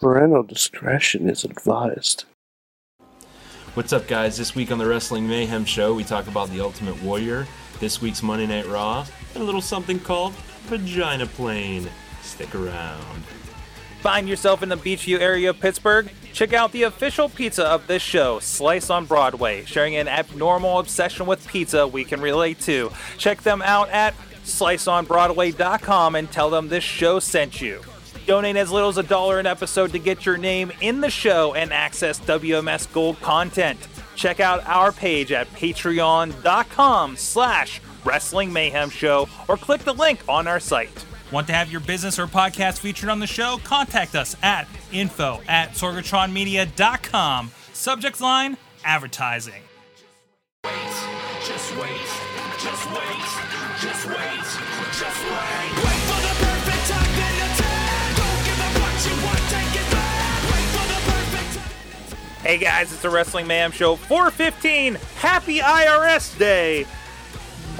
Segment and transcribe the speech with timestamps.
[0.00, 2.24] Parental discretion is advised.
[3.74, 4.38] What's up, guys?
[4.38, 7.46] This week on the Wrestling Mayhem Show, we talk about the Ultimate Warrior,
[7.80, 10.32] this week's Monday Night Raw, and a little something called
[10.68, 11.86] Vagina Plane.
[12.22, 13.24] Stick around.
[14.00, 16.10] Find yourself in the Beechview area of Pittsburgh?
[16.32, 21.26] Check out the official pizza of this show, Slice on Broadway, sharing an abnormal obsession
[21.26, 22.90] with pizza we can relate to.
[23.18, 24.14] Check them out at
[24.44, 27.82] sliceonbroadway.com and tell them this show sent you.
[28.26, 31.54] Donate as little as a dollar an episode to get your name in the show
[31.54, 33.78] and access WMS Gold content.
[34.16, 40.46] Check out our page at patreon.com slash wrestling mayhem show or click the link on
[40.46, 41.04] our site.
[41.32, 43.58] Want to have your business or podcast featured on the show?
[43.62, 47.50] Contact us at info at sorgatronmedia.com.
[47.72, 49.62] Subject line, advertising.
[51.46, 52.19] Just wait,
[62.42, 64.94] Hey guys, it's the Wrestling Mayhem Show 415.
[65.16, 66.86] Happy IRS Day!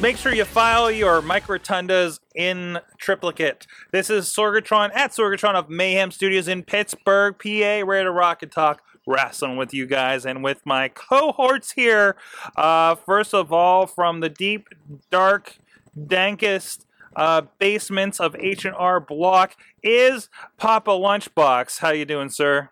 [0.02, 3.66] Make sure you file your microtundas in triplicate.
[3.90, 8.52] This is Sorgatron at Sorgatron of Mayhem Studios in Pittsburgh, PA, ready to rock and
[8.52, 12.14] talk wrestling with you guys and with my cohorts here.
[12.54, 14.68] Uh, first of all, from the deep,
[15.10, 15.56] dark,
[15.98, 16.84] dankest
[17.16, 21.78] uh, basements of H&R Block is Papa Lunchbox.
[21.78, 22.68] How you doing, sir?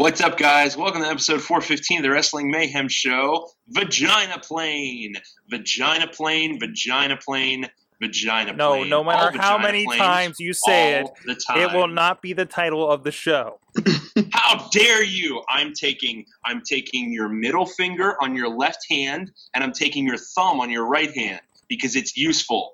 [0.00, 0.78] What's up, guys?
[0.78, 3.50] Welcome to episode 415 of the Wrestling Mayhem Show.
[3.68, 5.12] Vagina plane,
[5.50, 7.66] vagina plane, vagina plane,
[8.00, 8.88] vagina No, plane.
[8.88, 11.10] no All matter how many planes times you say it,
[11.54, 13.60] it will not be the title of the show.
[14.32, 15.42] How dare you?
[15.50, 20.16] I'm taking I'm taking your middle finger on your left hand and I'm taking your
[20.16, 22.72] thumb on your right hand because it's useful.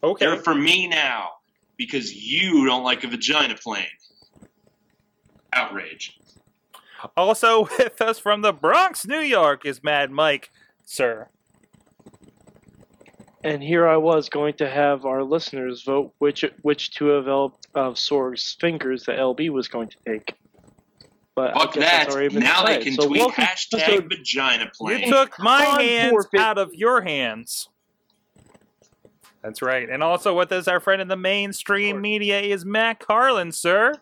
[0.00, 0.26] Okay.
[0.26, 1.30] They're for me now
[1.76, 3.86] because you don't like a vagina plane.
[5.52, 6.18] Outrage.
[7.16, 10.50] Also with us from the Bronx, New York, is Mad Mike,
[10.84, 11.28] sir.
[13.44, 17.58] And here I was going to have our listeners vote which which two of L,
[17.74, 20.34] of Sorg's fingers that LB was going to take.
[21.36, 21.80] But Fuck that.
[21.80, 25.00] that's already Now they can So tweet welcome to hashtag episode- vagina plane.
[25.02, 26.40] You took my on hands forfeit.
[26.40, 27.68] out of your hands.
[29.42, 29.88] That's right.
[29.88, 33.92] And also with us, our friend in the mainstream media is Matt Carlin, sir.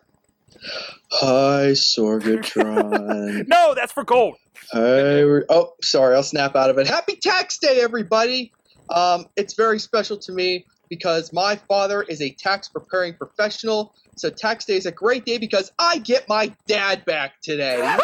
[1.11, 3.47] Hi, Sorgatron.
[3.47, 4.35] No, that's for gold.
[4.71, 6.87] Hi, we- oh, sorry, I'll snap out of it.
[6.87, 8.51] Happy Tax Day, everybody!
[8.89, 13.93] Um, it's very special to me because my father is a tax preparing professional.
[14.17, 17.77] So Tax Day is a great day because I get my dad back today.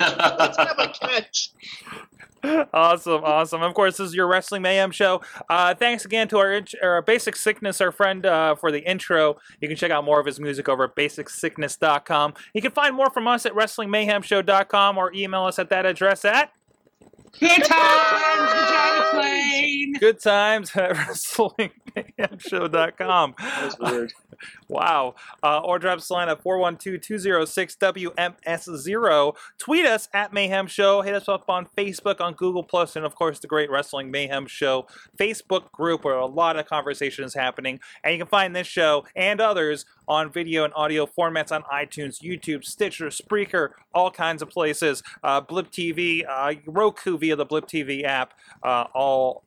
[0.00, 1.50] Let's have a catch.
[2.72, 3.62] Awesome, awesome.
[3.62, 5.22] Of course, this is your Wrestling Mayhem show.
[5.48, 9.36] Uh, thanks again to our, int- our Basic Sickness, our friend, uh, for the intro.
[9.60, 12.34] You can check out more of his music over at basicsickness.com.
[12.52, 16.50] You can find more from us at WrestlingMayhemShow.com or email us at that address at
[17.40, 19.92] Good times, vagina plane.
[20.00, 23.34] good times at WrestlingMayhemShow.com.
[23.38, 24.12] That was weird.
[24.68, 25.14] Wow.
[25.42, 29.34] Uh, or drop us a line at 412-206-WMS0.
[29.58, 31.02] Tweet us at Mayhem Show.
[31.02, 34.46] Hit us up on Facebook, on Google Plus, and of course the Great Wrestling Mayhem
[34.46, 37.78] Show Facebook group where a lot of conversation is happening.
[38.02, 42.20] And you can find this show and others on video and audio formats on iTunes,
[42.22, 45.02] YouTube, Stitcher, Spreaker, all kinds of places.
[45.22, 48.84] Uh, Blip TV, uh, Roku via the Blip TV app, uh,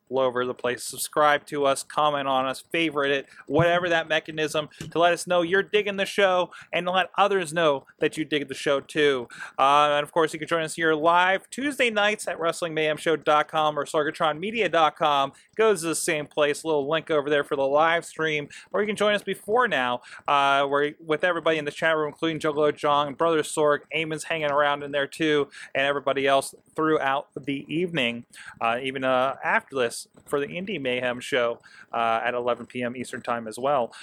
[0.10, 0.84] all over the place.
[0.84, 5.42] Subscribe to us, comment on us, favorite it, whatever that mechanism to let us know
[5.42, 9.28] you're digging the show and let others know that you dig the show too.
[9.58, 13.86] Uh, and of course, you can join us here live Tuesday nights at WrestlingMayhemShow.com or
[13.86, 15.34] SorgatronMedia.com.
[15.56, 16.64] Goes to the same place.
[16.64, 18.50] little link over there for the live stream.
[18.72, 22.08] Or you can join us before now, uh, where with everybody in the chat room,
[22.08, 27.28] including Juggalo Jong, Brother Sorg, Eamon's hanging around in there too, and everybody else throughout
[27.36, 28.26] the evening,
[28.62, 31.60] uh, even uh, after this for the Indie Mayhem show
[31.94, 32.96] uh, at 11 p.m.
[32.96, 33.94] Eastern Time as well.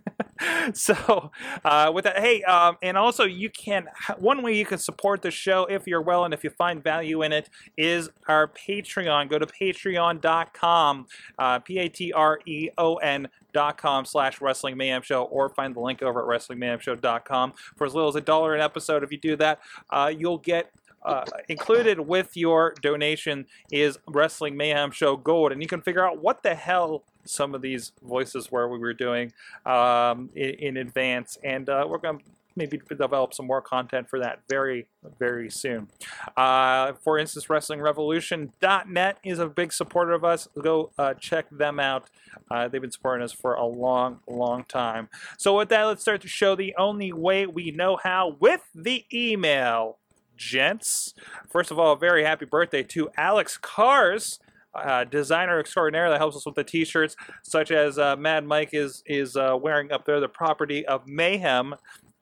[0.72, 1.30] so
[1.64, 3.86] uh, with that hey um, and also you can
[4.18, 7.22] one way you can support the show if you're well and if you find value
[7.22, 11.06] in it is our patreon go to patreon.com
[11.38, 16.58] uh, p-a-t-r-e-o-n dot com slash wrestling mayhem show or find the link over at wrestling
[16.58, 19.60] mayhem wrestlingmayhemshow.com for as little as a dollar an episode if you do that
[19.90, 20.70] uh, you'll get
[21.04, 26.22] uh, included with your donation is Wrestling Mayhem Show Gold, and you can figure out
[26.22, 29.32] what the hell some of these voices were we were doing
[29.66, 32.24] um, in, in advance, and uh, we're going to
[32.56, 34.86] maybe develop some more content for that very,
[35.18, 35.88] very soon.
[36.36, 40.48] Uh, for instance, WrestlingRevolution.net is a big supporter of us.
[40.60, 42.08] Go uh, check them out.
[42.50, 45.08] Uh, they've been supporting us for a long, long time.
[45.38, 49.04] So, with that, let's start to show the only way we know how with the
[49.12, 49.98] email,
[50.36, 51.14] gents.
[51.50, 54.38] First of all, a very happy birthday to Alex Cars.
[54.74, 59.02] Uh, designer extraordinaire that helps us with the t-shirts, such as uh, Mad Mike is
[59.04, 61.74] is uh, wearing up there, the property of Mayhem.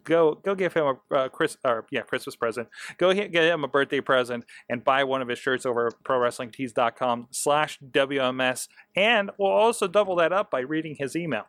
[0.02, 2.66] Go go give him a uh, Chris or yeah Christmas present.
[2.98, 7.28] Go get him a birthday present and buy one of his shirts over at ProWrestlingTees.com
[7.30, 8.66] slash WMS,
[8.96, 11.44] and we'll also double that up by reading his email.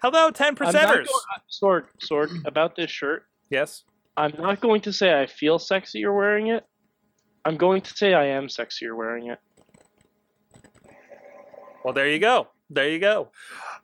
[0.00, 1.08] Hello, ten percenters.
[1.48, 2.30] Sword, sword.
[2.46, 3.82] About this shirt, Yes.
[4.16, 6.64] I'm not going to say I feel sexier wearing it.
[7.44, 9.38] I'm going to say I am sexier wearing it.
[11.84, 12.48] Well, there you go.
[12.68, 13.30] There you go.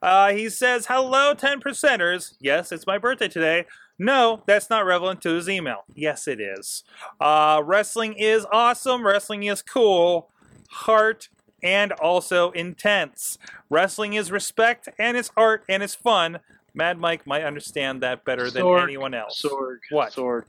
[0.01, 2.35] Uh, he says, Hello, 10 percenters.
[2.41, 3.67] Yes, it's my birthday today.
[3.99, 5.85] No, that's not relevant to his email.
[5.95, 6.83] Yes, it is.
[7.21, 9.07] Uh, wrestling is awesome.
[9.07, 10.31] Wrestling is cool.
[10.71, 11.29] Heart
[11.63, 13.39] and also intense.
[13.71, 16.41] Wrestling is respect and it's art and it's fun.
[16.75, 19.41] Mad Mike might understand that better than anyone else.
[19.41, 19.81] Sword.
[19.91, 20.13] What?
[20.13, 20.47] Sword.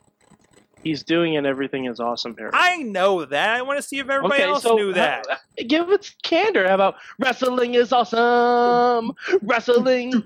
[0.84, 1.46] He's doing it.
[1.46, 2.50] Everything is awesome here.
[2.54, 3.50] I know that.
[3.52, 5.26] I want to see if everybody else knew that.
[5.30, 5.36] uh,
[5.68, 6.68] give it candor.
[6.68, 9.14] How about wrestling is awesome?
[9.42, 10.14] Wrestling.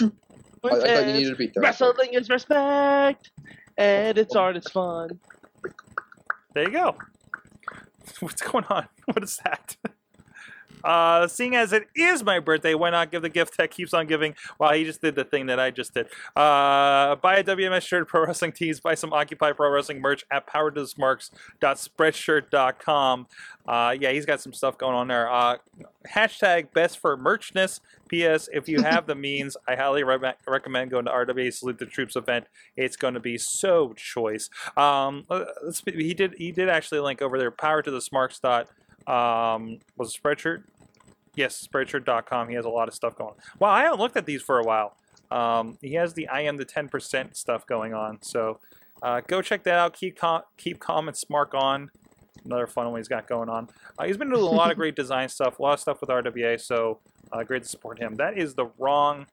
[0.00, 1.60] I, I thought you needed to beat that.
[1.60, 3.30] Wrestling is respect,
[3.76, 4.56] and it's art.
[4.56, 5.18] It's fun.
[6.54, 6.96] There you go.
[8.20, 8.88] What's going on?
[9.06, 9.74] What is that?
[10.84, 14.06] Uh, seeing as it is my birthday, why not give the gift that keeps on
[14.06, 14.34] giving?
[14.58, 16.06] Well, he just did the thing that I just did.
[16.36, 20.46] Uh, buy a WMS shirt, Pro Wrestling Tees, buy some Occupy Pro Wrestling merch at
[20.46, 23.26] powertosmarks.spreadshirt.com.
[23.66, 25.28] Uh, yeah, he's got some stuff going on there.
[25.30, 25.58] Uh,
[26.10, 27.80] hashtag best for merchness.
[28.08, 28.48] P.S.
[28.52, 32.16] If you have the means, I highly re- recommend going to RWA Salute the Troops
[32.16, 32.46] event.
[32.76, 34.50] It's going to be so choice.
[34.76, 35.44] Um, uh,
[35.84, 37.50] he did he did actually link over there.
[37.50, 38.68] Power to the Smarks dot
[39.08, 40.64] um, was it Spreadshirt?
[41.34, 42.48] Yes, Spreadshirt.com.
[42.48, 43.30] He has a lot of stuff going.
[43.30, 43.36] On.
[43.58, 44.96] Wow, I haven't looked at these for a while.
[45.30, 48.22] Um, he has the I am the ten percent stuff going on.
[48.22, 48.58] So
[49.02, 49.94] uh, go check that out.
[49.94, 51.90] Keep com- keep calm and smart on.
[52.44, 53.68] Another fun one he's got going on.
[53.98, 56.08] Uh, he's been doing a lot of great design stuff, a lot of stuff with
[56.08, 56.60] RWA.
[56.60, 56.98] So
[57.32, 58.14] uh, great to support him.
[58.16, 59.26] That is the wrong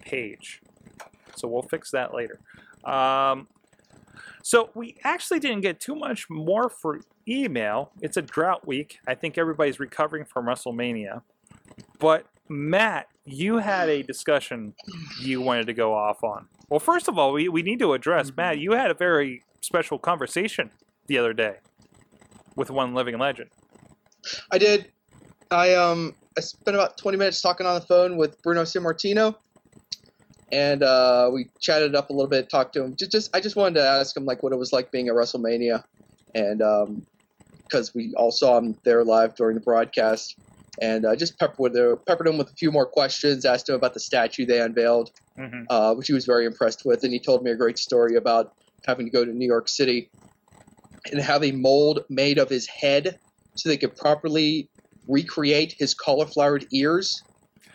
[0.00, 0.60] page.
[1.36, 2.38] So we'll fix that later.
[2.84, 3.48] Um,
[4.42, 7.92] so we actually didn't get too much more for email.
[8.00, 8.98] It's a drought week.
[9.06, 11.22] I think everybody's recovering from WrestleMania.
[11.98, 14.74] But Matt, you had a discussion
[15.20, 16.48] you wanted to go off on.
[16.68, 18.58] Well, first of all, we, we need to address Matt.
[18.58, 20.70] You had a very special conversation
[21.06, 21.56] the other day
[22.56, 23.50] with one living legend.
[24.50, 24.90] I did.
[25.50, 29.34] I um I spent about 20 minutes talking on the phone with Bruno Sammartino,
[30.52, 32.96] and uh, we chatted up a little bit, talked to him.
[32.98, 35.14] Just, just I just wanted to ask him like what it was like being at
[35.14, 35.82] WrestleMania,
[36.34, 37.06] and um
[37.68, 40.36] because we all saw him there live during the broadcast,
[40.80, 43.74] and uh, just peppered with uh, peppered him with a few more questions, asked him
[43.74, 45.64] about the statue they unveiled, Mm-hmm.
[45.70, 47.04] uh, which he was very impressed with.
[47.04, 48.50] And he told me a great story about
[48.86, 50.10] having to go to New York City
[51.12, 53.16] and have a mold made of his head
[53.54, 54.68] so they could properly
[55.06, 57.14] recreate his cauliflowered ears.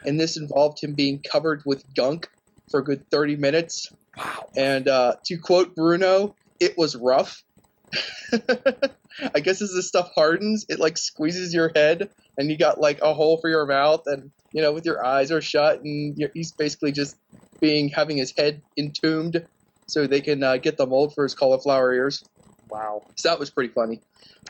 [0.06, 2.28] And this involved him being covered with gunk
[2.74, 3.94] for a good 30 minutes.
[4.18, 4.50] Wow.
[4.58, 7.44] And uh, to quote Bruno, it was rough.
[8.34, 13.00] I guess as this stuff hardens, it like squeezes your head, and you got like
[13.04, 16.32] a hole for your mouth, and you know, with your eyes are shut, and you're,
[16.34, 17.16] he's basically just
[17.60, 19.46] being having his head entombed
[19.86, 22.26] so they can uh, get the mold for his cauliflower ears.
[22.70, 23.04] Wow.
[23.14, 24.02] So that was pretty funny.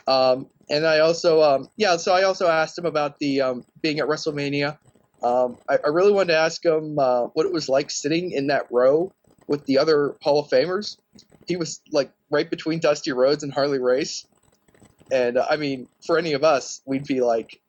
[0.06, 3.98] Um, and I also, um, yeah, so I also asked him about the um, being
[3.98, 4.78] at WrestleMania.
[5.22, 8.48] Um, I, I really wanted to ask him uh, what it was like sitting in
[8.48, 9.12] that row
[9.48, 10.96] with the other Hall of Famers.
[11.46, 14.26] He was like right between Dusty Rhodes and Harley Race.
[15.12, 17.60] And uh, I mean, for any of us, we'd be like,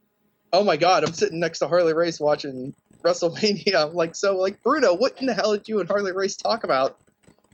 [0.54, 2.74] "Oh my God, I'm sitting next to Harley Race watching
[3.06, 6.38] WrestleMania." I'm like, "So, like, Bruno, what in the hell did you and Harley Race
[6.38, 6.98] talk about?"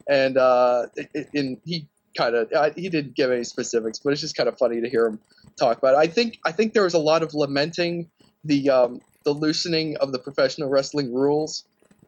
[0.07, 0.87] And uh,
[1.33, 4.57] and he kind of uh, he didn't give any specifics, but it's just kind of
[4.57, 5.19] funny to hear him
[5.59, 5.97] talk about it.
[5.97, 8.09] I think I think there was a lot of lamenting
[8.43, 11.65] the um, the loosening of the professional wrestling rules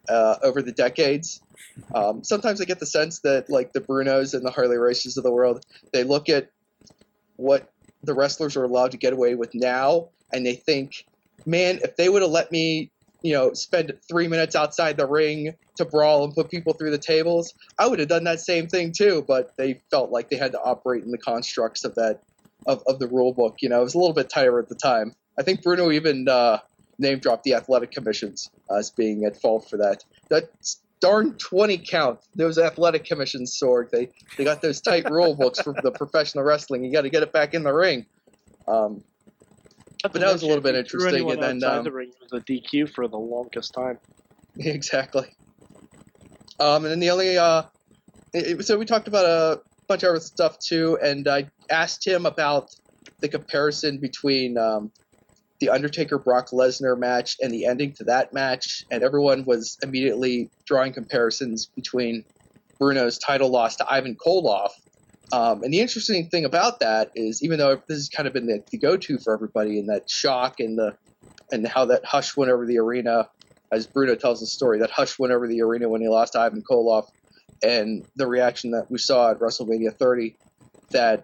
[0.09, 1.41] uh, over the decades.
[1.93, 5.23] Um, sometimes I get the sense that like the Brunos and the Harley Races of
[5.23, 6.49] the world, they look at
[7.35, 7.71] what
[8.03, 11.05] the wrestlers are allowed to get away with now, and they think,
[11.45, 12.91] man, if they would have let me,
[13.21, 16.97] you know, spend three minutes outside the ring to brawl and put people through the
[16.97, 19.23] tables, I would have done that same thing too.
[19.27, 22.19] But they felt like they had to operate in the constructs of that
[22.65, 23.57] of, of the rule book.
[23.61, 25.13] You know, it was a little bit tighter at the time.
[25.39, 26.59] I think Bruno even uh,
[27.03, 29.99] name dropped the athletic commissions as being at fault for that.
[30.29, 30.45] That
[31.01, 32.19] darn 20 count.
[32.35, 33.89] Those athletic commissions, Sorg.
[33.91, 36.83] They they got those tight rule books for the professional wrestling.
[36.83, 38.05] You got to get it back in the ring.
[38.67, 39.03] Um,
[40.01, 42.11] But that was a little bit if you threw interesting, and then, um, the ring
[42.21, 43.99] was a DQ for the longest time.
[44.59, 45.27] exactly.
[46.59, 47.63] Um, and then the only uh,
[48.33, 52.25] it- so we talked about a bunch of other stuff too, and I asked him
[52.25, 52.69] about
[53.21, 54.91] the comparison between um,
[55.63, 60.51] the Undertaker Brock Lesnar match and the ending to that match, and everyone was immediately
[60.67, 62.25] drawing comparisons between
[62.81, 64.71] Bruno's title loss to Ivan Koloff.
[65.31, 68.45] Um, and the interesting thing about that is, even though this has kind of been
[68.45, 70.97] the, the go-to for everybody, and that shock and the
[71.53, 73.29] and how that hush went over the arena,
[73.71, 76.39] as Bruno tells the story, that hush went over the arena when he lost to
[76.39, 77.05] Ivan Koloff,
[77.63, 80.35] and the reaction that we saw at WrestleMania 30,
[80.91, 81.23] that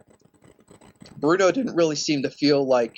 [1.17, 2.95] Bruno didn't really seem to feel like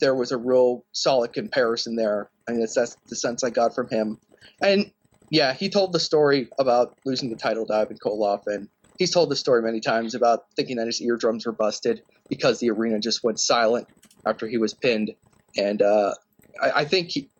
[0.00, 2.30] there was a real solid comparison there.
[2.48, 4.18] I mean, that's, the sense I got from him.
[4.60, 4.90] And
[5.30, 8.68] yeah, he told the story about losing the title to Ivan Koloff, and
[8.98, 12.70] he's told the story many times about thinking that his eardrums were busted because the
[12.70, 13.88] arena just went silent
[14.26, 15.12] after he was pinned.
[15.56, 16.14] And uh,
[16.62, 17.30] I, I think he,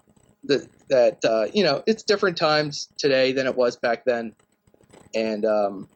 [0.44, 4.35] that that uh, you know it's different times today than it was back then,
[5.14, 5.88] and um,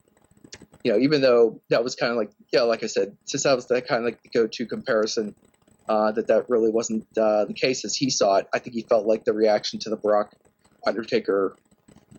[0.85, 3.55] you know even though that was kind of like yeah, like I said, since that
[3.55, 5.35] was the kind of like the go-to comparison,
[5.89, 8.49] uh, that that really wasn't uh, the case as he saw it.
[8.53, 10.33] I think he felt like the reaction to the Brock
[10.87, 11.57] Undertaker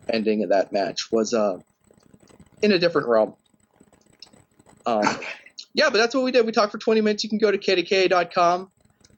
[0.09, 1.59] ending of that match was uh,
[2.62, 3.36] in a different realm.
[4.86, 5.03] Um,
[5.74, 6.45] yeah, but that's what we did.
[6.45, 7.24] We talked for 20 minutes.
[7.24, 8.71] You can go to kdka.com,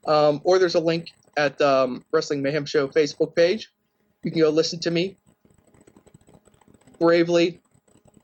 [0.06, 3.70] um, or there's a link at um, Wrestling Mayhem Show Facebook page.
[4.24, 5.16] You can go listen to me
[7.00, 7.60] bravely,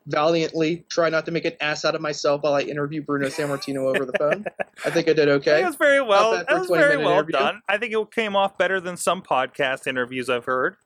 [0.06, 3.94] valiantly, try not to make an ass out of myself while I interview Bruno Sammartino
[3.94, 4.44] over the phone.
[4.84, 5.62] I think I did okay.
[5.62, 6.32] it was very well.
[6.32, 7.32] That was very well interview.
[7.32, 7.60] done.
[7.68, 10.76] I think it came off better than some podcast interviews I've heard.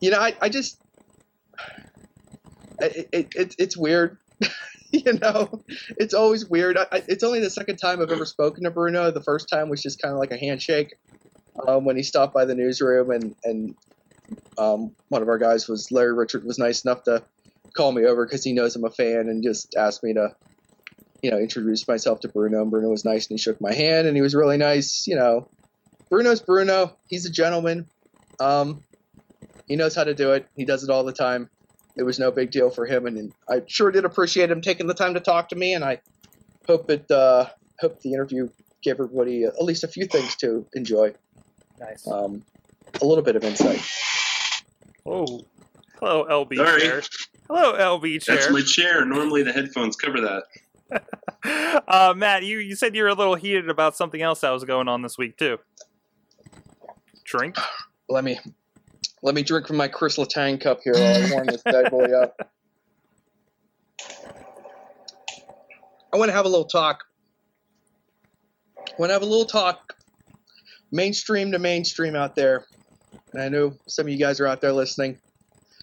[0.00, 0.80] You know, I, I just
[2.80, 4.18] it, it, it it's weird.
[4.90, 5.62] you know,
[5.96, 6.78] it's always weird.
[6.78, 9.10] I, I, it's only the second time I've ever spoken to Bruno.
[9.10, 10.94] The first time was just kind of like a handshake
[11.66, 13.74] um, when he stopped by the newsroom, and and
[14.56, 17.22] um, one of our guys was Larry Richert was nice enough to
[17.78, 20.34] call me over because he knows I'm a fan and just asked me to
[21.22, 22.60] you know introduce myself to Bruno.
[22.62, 25.06] And Bruno was nice and he shook my hand and he was really nice.
[25.06, 25.48] You know,
[26.10, 26.96] Bruno's Bruno.
[27.06, 27.86] He's a gentleman.
[28.40, 28.82] Um,
[29.68, 30.46] he knows how to do it.
[30.56, 31.48] He does it all the time.
[31.96, 34.94] It was no big deal for him, and I sure did appreciate him taking the
[34.94, 35.74] time to talk to me.
[35.74, 36.00] And I
[36.66, 37.46] hope it uh,
[37.80, 38.48] hope the interview
[38.82, 41.12] gave everybody at least a few things to enjoy,
[41.80, 42.06] Nice.
[42.06, 42.44] um,
[43.02, 43.82] a little bit of insight.
[45.06, 45.40] oh,
[45.98, 46.80] hello, LB Sorry.
[46.80, 47.02] chair.
[47.48, 48.36] Hello, LB chair.
[48.36, 49.04] That's my chair.
[49.06, 51.82] Normally the headphones cover that.
[51.88, 54.64] uh, Matt, you, you said you were a little heated about something else that was
[54.64, 55.58] going on this week too.
[57.24, 57.56] Drink.
[58.10, 58.38] Let me
[59.22, 62.06] let me drink from my Chris Letang cup here while I warm this bad boy
[62.18, 62.50] up.
[66.12, 67.04] I want to have a little talk.
[68.78, 69.94] I want to have a little talk,
[70.90, 72.64] mainstream to mainstream out there.
[73.32, 75.18] And I know some of you guys are out there listening.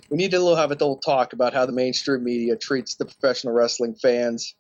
[0.10, 3.54] We need to have a little talk about how the mainstream media treats the professional
[3.54, 4.56] wrestling fans.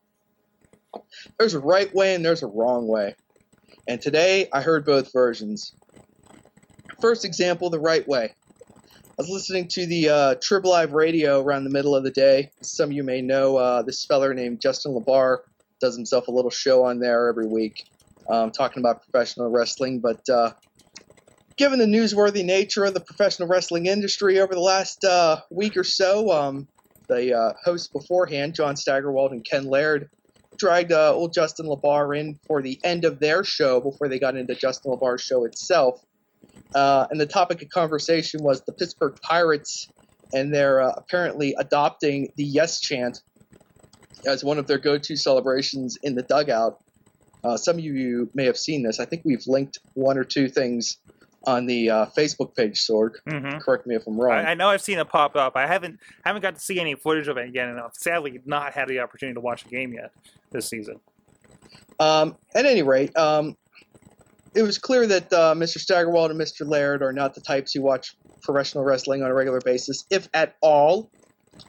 [1.38, 3.16] There's a right way and there's a wrong way.
[3.88, 5.74] And today I heard both versions.
[7.00, 8.34] First example, the right way.
[9.18, 12.52] I was listening to the uh, Trib Live radio around the middle of the day.
[12.62, 15.38] Some of you may know uh, this feller named Justin LaBar
[15.80, 17.84] does himself a little show on there every week,
[18.30, 20.00] um, talking about professional wrestling.
[20.00, 20.52] But uh,
[21.58, 25.84] given the newsworthy nature of the professional wrestling industry over the last uh, week or
[25.84, 26.68] so, um,
[27.08, 30.10] the uh, hosts beforehand, John Steigerwald and Ken Laird,
[30.58, 34.36] dragged uh, old Justin LaBar in for the end of their show before they got
[34.36, 36.02] into Justin LaBar's show itself.
[36.74, 39.88] Uh, and the topic of conversation was the Pittsburgh Pirates
[40.34, 43.22] and they're uh, apparently adopting the yes chant
[44.26, 46.80] as one of their go-to celebrations in the dugout.
[47.44, 49.00] Uh, some of you may have seen this.
[49.00, 50.98] I think we've linked one or two things
[51.46, 53.16] on the uh, Facebook page, Sorg.
[53.28, 53.60] Mm-hmm.
[53.60, 54.46] Correct me if I'm wrong.
[54.46, 55.56] I, I know I've seen it pop up.
[55.56, 58.74] I haven't haven't got to see any footage of it yet, and I've sadly not
[58.74, 60.12] had the opportunity to watch a game yet
[60.52, 61.00] this season.
[62.00, 63.56] Um, at any rate, um,
[64.54, 65.80] it was clear that uh, Mr.
[65.80, 66.68] Steigerwald and Mr.
[66.68, 70.56] Laird are not the types who watch professional wrestling on a regular basis, if at
[70.62, 71.10] all.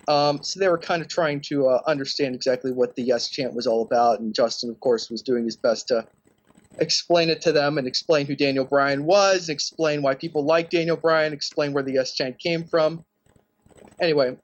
[0.08, 3.54] Um, so they were kind of trying to uh, understand exactly what the Yes chant
[3.54, 6.06] was all about, and Justin, of course, was doing his best to
[6.78, 10.96] explain it to them and explain who Daniel Bryan was, explain why people like Daniel
[10.96, 13.04] Bryan, explain where the Yes chant came from.
[14.00, 14.36] Anyway,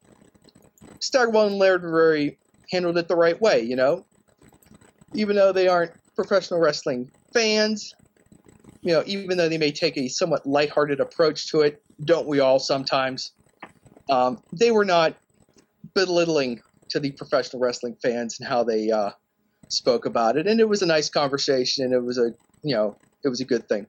[1.01, 2.39] Steigerwald and Laird very
[2.71, 4.07] handled it the right way, you know
[5.15, 7.93] even though they aren't professional wrestling fans,
[8.83, 12.41] you know, even though they may take a somewhat lighthearted approach to it, don't we
[12.41, 13.33] all sometimes?
[14.11, 15.17] um, they were not
[15.95, 16.61] belittling
[16.91, 19.11] to the professional wrestling fans and how they uh,
[19.73, 22.97] spoke about it, and it was a nice conversation, and it was a you know
[23.25, 23.87] it was a good thing.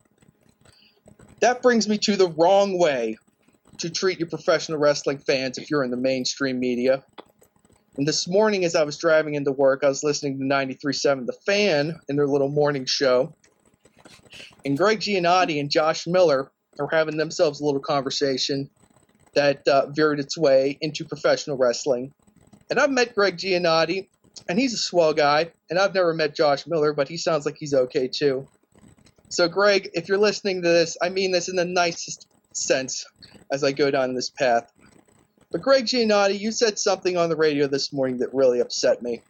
[1.42, 3.18] That brings me to the wrong way
[3.80, 7.04] to treat your professional wrestling fans if you're in the mainstream media.
[7.98, 11.38] And this morning, as I was driving into work, I was listening to 93.7 The
[11.46, 13.36] Fan in their little morning show.
[14.66, 18.70] And Greg Giannotti and Josh Miller are having themselves a little conversation
[19.36, 22.14] that uh, veered its way into professional wrestling.
[22.70, 24.08] And I've met Greg Giannotti,
[24.50, 25.52] and he's a swell guy.
[25.70, 28.48] And I've never met Josh Miller, but he sounds like he's okay too.
[29.30, 33.06] So, Greg, if you're listening to this, I mean this in the nicest sense
[33.52, 34.72] as I go down this path.
[35.52, 39.22] But Greg Giannotti, you said something on the radio this morning that really upset me.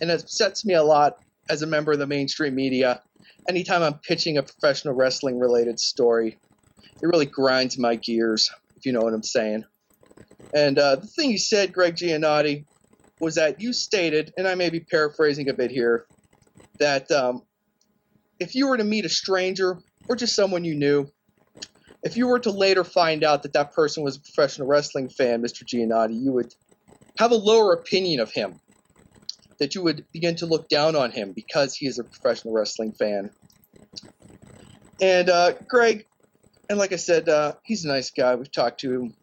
[0.00, 3.02] And it upsets me a lot as a member of the mainstream media.
[3.48, 6.38] Anytime I'm pitching a professional wrestling related story,
[7.02, 9.64] it really grinds my gears, if you know what I'm saying.
[10.54, 12.64] And uh, the thing you said, Greg Giannotti,
[13.20, 16.06] was that you stated, and I may be paraphrasing a bit here,
[16.78, 17.42] that um,
[18.38, 21.10] if you were to meet a stranger or just someone you knew,
[22.02, 25.42] if you were to later find out that that person was a professional wrestling fan,
[25.42, 25.64] Mr.
[25.64, 26.52] Giannotti, you would
[27.18, 28.58] have a lower opinion of him.
[29.58, 32.92] That you would begin to look down on him because he is a professional wrestling
[32.92, 33.30] fan.
[35.02, 36.06] And uh, Greg,
[36.70, 38.36] and like I said, uh, he's a nice guy.
[38.36, 39.14] We've talked to him.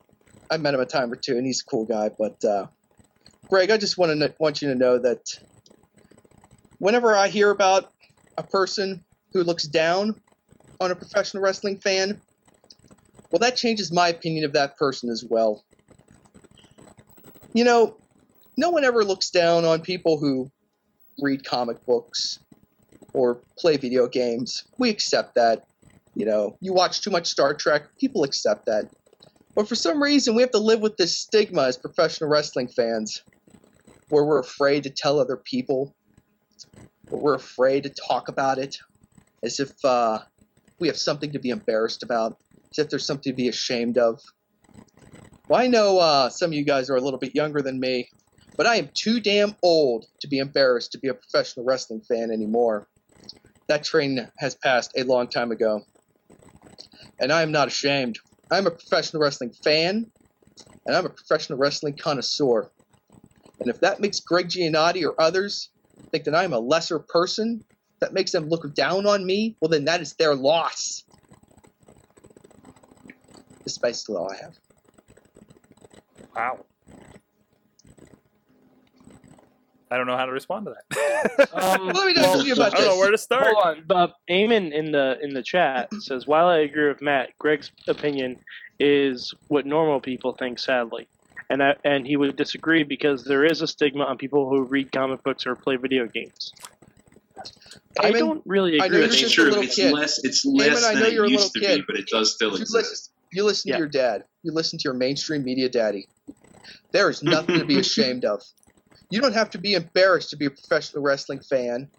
[0.52, 2.12] I met him a time or two, and he's a cool guy.
[2.16, 2.68] But uh,
[3.50, 5.22] Greg, I just want to want you to know that
[6.80, 7.92] whenever I hear about
[8.38, 10.16] a person who looks down
[10.82, 12.20] on a professional wrestling fan,
[13.32, 15.64] well, that changes my opinion of that person as well.
[17.54, 17.96] You know,
[18.58, 20.52] no one ever looks down on people who
[21.22, 22.40] read comic books
[23.14, 24.64] or play video games.
[24.78, 25.66] We accept that.
[26.16, 28.90] You know, you watch too much Star Trek, people accept that.
[29.56, 33.22] But for some reason, we have to live with this stigma as professional wrestling fans
[34.10, 35.96] where we're afraid to tell other people,
[37.10, 38.78] where we're afraid to talk about it
[39.44, 40.20] as if uh,
[40.80, 42.38] we have something to be embarrassed about,
[42.72, 44.20] as if there's something to be ashamed of.
[45.50, 48.10] Well, I know uh, some of you guys are a little bit younger than me,
[48.58, 52.32] but I am too damn old to be embarrassed to be a professional wrestling fan
[52.32, 52.88] anymore.
[53.70, 55.82] That train has passed a long time ago.
[57.20, 58.20] And I am not ashamed.
[58.52, 60.10] I'm a professional wrestling fan,
[60.86, 62.70] and I'm a professional wrestling connoisseur.
[63.60, 65.70] And if that makes Greg Giannotti or others
[66.12, 67.64] think that I'm a lesser person,
[68.00, 71.04] that makes them look down on me, well, then that is their loss.
[73.64, 74.56] This is basically all I have.
[76.36, 76.66] Wow.
[79.90, 81.50] I don't know how to respond to that.
[81.54, 83.48] Um, Let me talk to you about I don't know where to start.
[83.48, 87.30] Hold on, but Eamon in the in the chat says, while I agree with Matt,
[87.40, 88.38] Greg's opinion
[88.80, 90.60] is what normal people think.
[90.60, 91.08] Sadly,
[91.50, 94.92] and I, and he would disagree because there is a stigma on people who read
[94.92, 96.52] comic books or play video games.
[98.00, 99.44] I Eamon, don't really I agree know with you're It's just a true.
[99.46, 99.94] little It's kid.
[99.94, 100.20] less.
[100.24, 101.86] It's less I know than you're it used to little be, kid.
[101.88, 102.74] but it does still You exist.
[102.74, 103.76] listen, you listen Yeah.
[103.76, 104.24] to your dad.
[104.44, 106.08] You listen to your mainstream media daddy.
[106.92, 108.42] There is nothing to be ashamed of.
[109.10, 111.90] You don't have to be embarrassed to be a professional wrestling fan.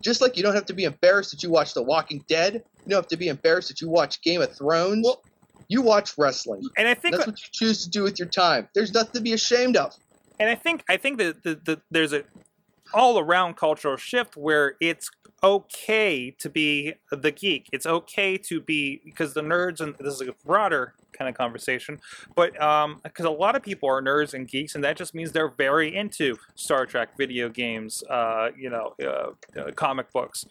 [0.00, 2.54] Just like you don't have to be embarrassed that you watch The Walking Dead.
[2.54, 5.04] You don't have to be embarrassed that you watch Game of Thrones.
[5.04, 5.22] Well-
[5.72, 6.62] you watch wrestling.
[6.76, 8.68] And I think That's what you choose to do with your time.
[8.74, 9.94] There's nothing to be ashamed of.
[10.38, 12.24] and I think I think that the, the, there's a
[12.94, 15.10] all around cultural shift where it's
[15.42, 17.68] okay to be the geek.
[17.72, 22.00] It's okay to be because the nerds and this is a broader kind of conversation,
[22.34, 25.32] but um because a lot of people are nerds and geeks, and that just means
[25.32, 30.46] they're very into Star Trek, video games, uh, you know, uh, uh, comic books,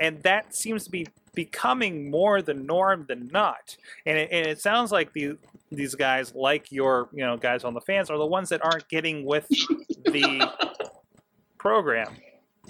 [0.00, 3.76] and that seems to be becoming more the norm than not.
[4.06, 5.36] And it, and it sounds like the
[5.70, 8.88] these guys, like your you know guys on the fans, are the ones that aren't
[8.88, 10.50] getting with the
[11.66, 12.14] program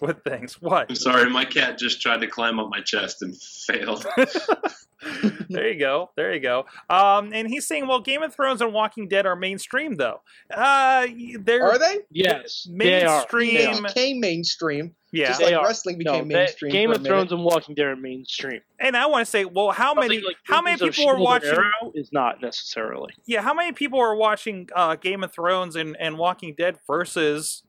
[0.00, 0.60] with things.
[0.62, 0.86] What?
[0.88, 4.06] I'm sorry, my cat just tried to climb up my chest and failed.
[5.50, 6.10] there you go.
[6.16, 6.64] There you go.
[6.88, 10.22] Um, and he's saying, well, Game of Thrones and Walking Dead are mainstream, though.
[10.52, 11.06] Uh,
[11.40, 11.98] they're Are they?
[12.10, 13.18] Yes, they are.
[13.18, 13.54] mainstream.
[13.54, 13.82] They They are.
[13.82, 14.94] became mainstream.
[15.12, 15.28] yeah.
[15.28, 15.66] Just They like are.
[15.66, 16.72] wrestling became they- mainstream.
[16.72, 17.04] Game of.
[17.04, 18.62] Thrones and Walking Dead are mainstream.
[18.80, 21.58] and I want to say, well, how many Something like how many people are watching?
[21.94, 23.12] Is not necessarily.
[23.26, 27.62] Yeah, how many people are watching uh, Game of Thrones and, and Walking Dead versus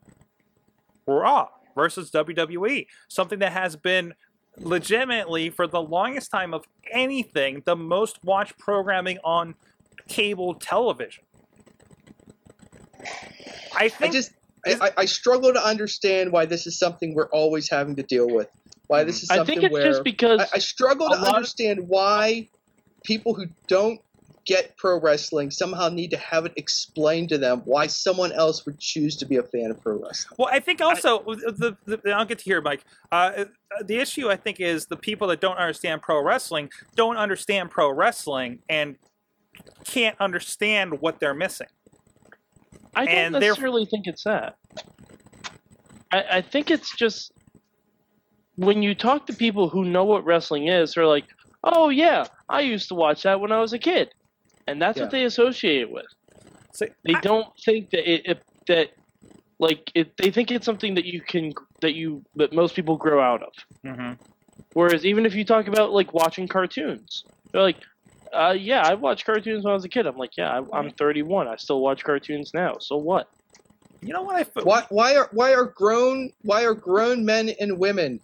[1.08, 2.88] Raw versus WWE?
[3.08, 4.13] Something that has been
[4.60, 9.56] legitimately for the longest time of anything the most watched programming on
[10.08, 11.24] cable television.
[13.74, 14.32] I I think just
[14.65, 18.28] I, I, I struggle to understand why this is something we're always having to deal
[18.28, 18.50] with.
[18.88, 19.24] Why this mm.
[19.24, 21.88] is I something think it's where just because I, I struggle to lot of- understand
[21.88, 22.50] why
[23.04, 24.02] people who don't
[24.48, 28.80] get pro wrestling somehow need to have it explained to them why someone else would
[28.80, 30.36] choose to be a fan of pro wrestling.
[30.40, 32.84] Well, I think also the, the, the I'll get to here, Mike.
[33.12, 33.46] Uh,
[33.86, 37.92] the issue I think is the people that don't understand pro wrestling don't understand pro
[37.92, 38.96] wrestling and
[39.84, 41.68] can't understand what they're missing.
[42.96, 44.56] I don't And necessarily think it's that.
[46.12, 47.34] I, I think it's just
[48.56, 51.26] when you talk to people who know what wrestling is, they're like,
[51.66, 54.14] "Oh yeah, I used to watch that when I was a kid,"
[54.67, 55.03] and that's Yeah.
[55.03, 56.06] what they associate it with.
[56.73, 58.89] So, They I- don't think that it, it that
[59.60, 63.19] like it, they think it's something that you can that you that most people grow
[63.21, 63.53] out of.
[63.86, 64.17] Mhm.
[64.73, 67.77] Whereas even if you talk about like watching cartoons, they're like,
[68.34, 70.91] uh, "Yeah, I watched cartoons when I was a kid." I'm like, "Yeah, I, I'm
[70.91, 71.47] 31.
[71.47, 72.77] I still watch cartoons now.
[72.80, 73.27] So what?"
[74.01, 77.49] You know what I f- Why, why are why are grown why are grown men
[77.60, 78.19] and women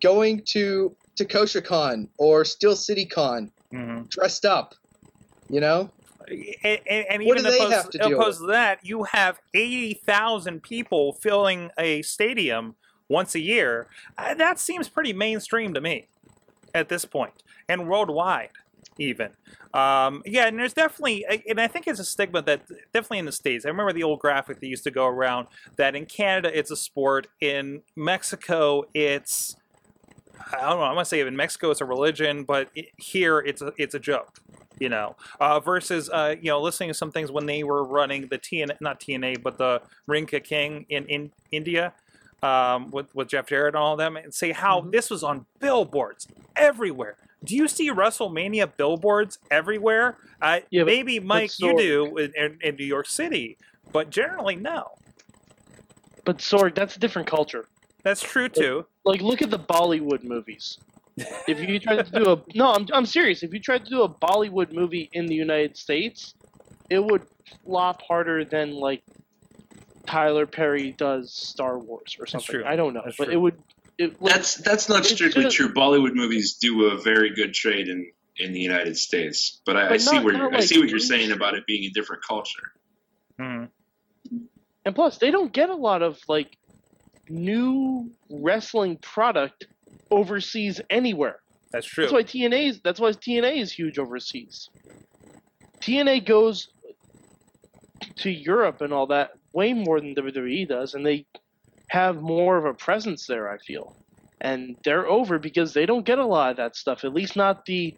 [0.00, 4.08] going to to KosherCon or Steel City Con Mhm.
[4.08, 4.74] dressed up?
[5.50, 5.90] You know,
[6.28, 11.70] and, and, and even opposed, to opposed to that, you have eighty thousand people filling
[11.78, 12.74] a stadium
[13.08, 13.86] once a year.
[14.18, 16.08] Uh, that seems pretty mainstream to me
[16.74, 17.32] at this point,
[17.66, 18.50] and worldwide
[18.98, 19.30] even.
[19.72, 23.32] Um, yeah, and there's definitely, and I think it's a stigma that definitely in the
[23.32, 23.64] states.
[23.64, 26.76] I remember the old graphic that used to go around that in Canada it's a
[26.76, 29.56] sport, in Mexico it's.
[30.52, 30.82] I don't know.
[30.84, 33.98] I'm gonna say in Mexico it's a religion, but it, here it's a it's a
[33.98, 34.38] joke
[34.80, 38.28] you know, uh, versus uh, you know listening to some things when they were running
[38.28, 41.92] the TNA, not TNA, but the Ring Ka King in in India
[42.44, 44.92] um, with with Jeff Jarrett and all of them, and say how Mhm.
[44.92, 47.16] this was on billboards everywhere.
[47.44, 50.16] Do you see WrestleMania billboards everywhere?
[50.40, 53.56] Uh, Yeah, but- maybe Mike, you do in, in, in New York City,
[53.92, 54.92] but generally no.
[56.24, 57.66] But Sorg, that's a different culture.
[58.04, 58.86] That's true too.
[59.08, 60.78] Like, look at the Bollywood movies.
[61.48, 63.42] If you tried to do a no, I'm I'm serious.
[63.42, 66.34] If you tried to do a Bollywood movie in the United States,
[66.90, 67.22] it would
[67.64, 69.02] flop harder than like
[70.06, 72.62] Tyler Perry does Star Wars or something.
[72.64, 73.34] I don't know, That's but true.
[73.34, 73.56] it would.
[73.98, 75.72] It, like, That's that's not strictly should've- true.
[75.74, 79.96] Bollywood movies do a very good trade in, in the United States, but I, I
[79.96, 82.22] see not- where not you're, I see what you're saying about it being a different
[82.22, 82.72] culture.
[83.40, 83.68] Mhm.
[84.84, 86.56] and plus, they don't get a lot of like
[87.30, 89.66] new wrestling product
[90.10, 91.40] overseas anywhere.
[91.72, 92.04] That's true.
[92.04, 94.70] That's why TNA is that's why TNA is huge overseas.
[95.82, 96.68] TNA goes
[98.18, 101.26] to Europe and all that way more than WWE does, and they
[101.90, 103.50] have more of a presence there.
[103.50, 103.96] I feel,
[104.40, 107.04] and they're over because they don't get a lot of that stuff.
[107.04, 107.94] At least not the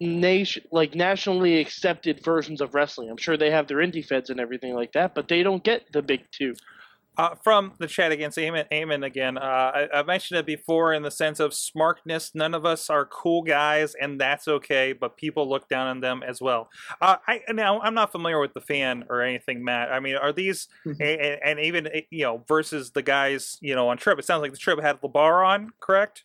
[0.00, 3.10] nation like nationally accepted versions of wrestling.
[3.10, 5.82] I'm sure they have their indie feds and everything like that, but they don't get
[5.92, 6.54] the big two.
[7.16, 9.36] Uh, from the chat again, so Eamon, Eamon again.
[9.36, 12.30] Uh, I, I've mentioned it before in the sense of smartness.
[12.34, 14.92] None of us are cool guys, and that's okay.
[14.92, 16.70] But people look down on them as well.
[17.00, 19.92] Uh, I now I'm not familiar with the fan or anything, Matt.
[19.92, 21.00] I mean, are these Mhm.
[21.00, 24.18] a, a- and even eh, you know versus the guys you know on Trib?
[24.18, 26.24] It sounds like the Trib had Labar on, correct?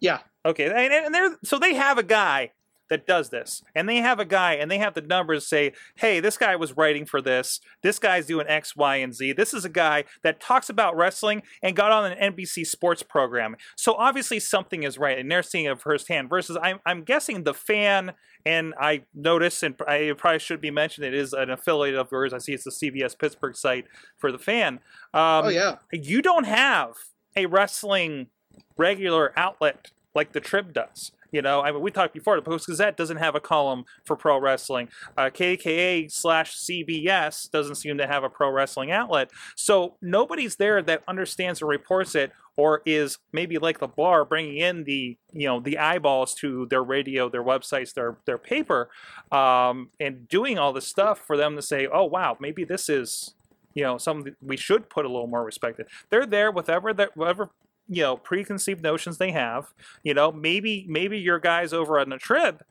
[0.00, 0.20] Yeah.
[0.46, 2.52] Okay, and, and they're so they have a guy
[2.90, 6.20] that does this, and they have a guy, and they have the numbers say, hey,
[6.20, 7.60] this guy was writing for this.
[7.82, 9.32] This guy's doing X, Y, and Z.
[9.32, 13.56] This is a guy that talks about wrestling and got on an NBC sports program.
[13.76, 16.28] So obviously something is right, and they're seeing it firsthand.
[16.28, 18.12] Versus, I'm, I'm guessing the fan,
[18.44, 22.32] and I notice, and I probably should be mentioned, it is an affiliate of yours.
[22.32, 24.80] I see it's the CBS Pittsburgh site for the fan.
[25.14, 26.94] Um, oh yeah, you don't have
[27.36, 28.28] a wrestling
[28.76, 31.12] regular outlet like the Trib does.
[31.30, 32.36] You know, I mean, we talked before.
[32.36, 34.88] The Post Gazette doesn't have a column for pro wrestling.
[35.16, 39.30] Uh, KDKA slash CBS doesn't seem to have a pro wrestling outlet.
[39.54, 44.56] So nobody's there that understands or reports it, or is maybe like the bar bringing
[44.56, 48.88] in the you know the eyeballs to their radio, their websites, their their paper,
[49.30, 53.34] um, and doing all this stuff for them to say, oh wow, maybe this is
[53.74, 55.86] you know something we should put a little more respect in.
[56.10, 57.50] They're there with whatever that whatever
[57.88, 59.72] you know preconceived notions they have.
[60.02, 62.62] You know, maybe maybe your guys over on the trib,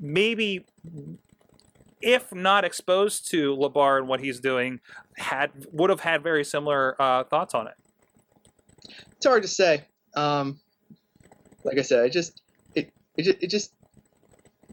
[0.00, 0.66] maybe
[2.00, 4.80] if not exposed to Labar and what he's doing,
[5.16, 7.74] had would have had very similar uh, thoughts on it.
[9.16, 9.84] it's hard to say.
[10.16, 10.60] Um,
[11.64, 12.40] like I said, I just
[12.74, 13.72] it it just, it just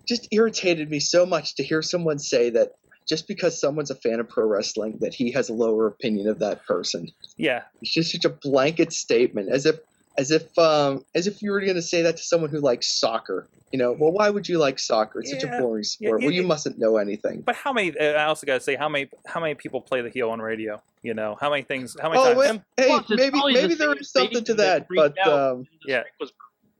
[0.07, 2.73] just irritated me so much to hear someone say that
[3.07, 6.39] just because someone's a fan of pro wrestling that he has a lower opinion of
[6.39, 7.09] that person.
[7.37, 9.75] Yeah, It's just such a blanket statement, as if
[10.17, 12.87] as if um, as if you were going to say that to someone who likes
[12.87, 13.47] soccer.
[13.71, 15.19] You know, well, why would you like soccer?
[15.19, 16.21] It's such a boring sport.
[16.21, 16.47] yeah, well, you yeah.
[16.47, 17.41] mustn't know anything.
[17.41, 17.97] but how many?
[17.99, 20.39] uh, I also got to say how many how many people play the heel on
[20.41, 20.81] radio?
[21.01, 21.97] You know, how many things?
[22.01, 22.37] How many Oh, times?
[22.39, 25.67] wait, And hey, plus, maybe maybe the there same is something to that, but um,
[25.85, 26.03] Yeah.
[26.19, 26.31] was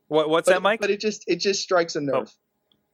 [0.07, 0.79] What, what's but, that, Mike?
[0.79, 2.31] but it just it just strikes a nerve.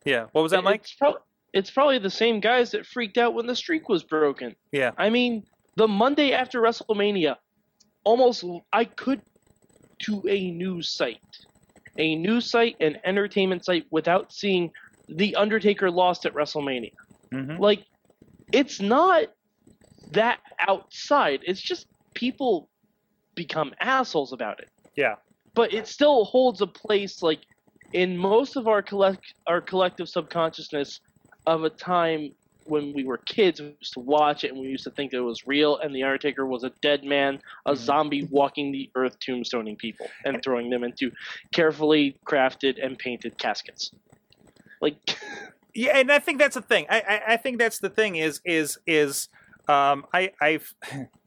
[0.05, 0.25] Yeah.
[0.31, 0.81] What was that, Mike?
[0.81, 1.21] It's, prob-
[1.53, 4.55] it's probably the same guys that freaked out when the streak was broken.
[4.71, 4.91] Yeah.
[4.97, 5.43] I mean,
[5.75, 7.35] the Monday after WrestleMania,
[8.03, 9.21] almost I could
[10.03, 11.19] to a news site,
[11.97, 14.71] a news site, an entertainment site, without seeing
[15.09, 16.93] the Undertaker lost at WrestleMania.
[17.31, 17.85] hmm Like,
[18.51, 19.25] it's not
[20.11, 21.41] that outside.
[21.45, 22.69] It's just people
[23.35, 24.69] become assholes about it.
[24.95, 25.15] Yeah.
[25.53, 27.39] But it still holds a place, like
[27.93, 31.01] in most of our collect our collective subconsciousness
[31.47, 32.31] of a time
[32.65, 33.59] when we were kids.
[33.59, 36.03] We used to watch it and we used to think it was real, and the
[36.03, 37.83] Undertaker was a dead man, a mm-hmm.
[37.83, 41.11] zombie walking the earth, tombstoning people and throwing them into
[41.53, 43.91] carefully crafted and painted caskets.
[44.81, 45.17] Like,
[45.73, 46.85] Yeah, and I think that's the thing.
[46.89, 49.29] I, I, I think that's the thing is is is
[49.67, 50.73] um, I I've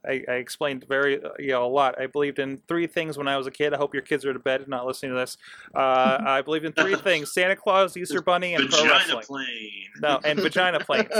[0.06, 2.00] I, I explained very uh, you know a lot.
[2.00, 3.72] I believed in three things when I was a kid.
[3.72, 5.36] I hope your kids are to bed and not listening to this.
[5.74, 9.24] Uh, I believed in three things: Santa Claus, Easter Bunny, and pro Vagina wrestling.
[9.24, 9.88] plane.
[10.00, 11.10] No, and vagina planes.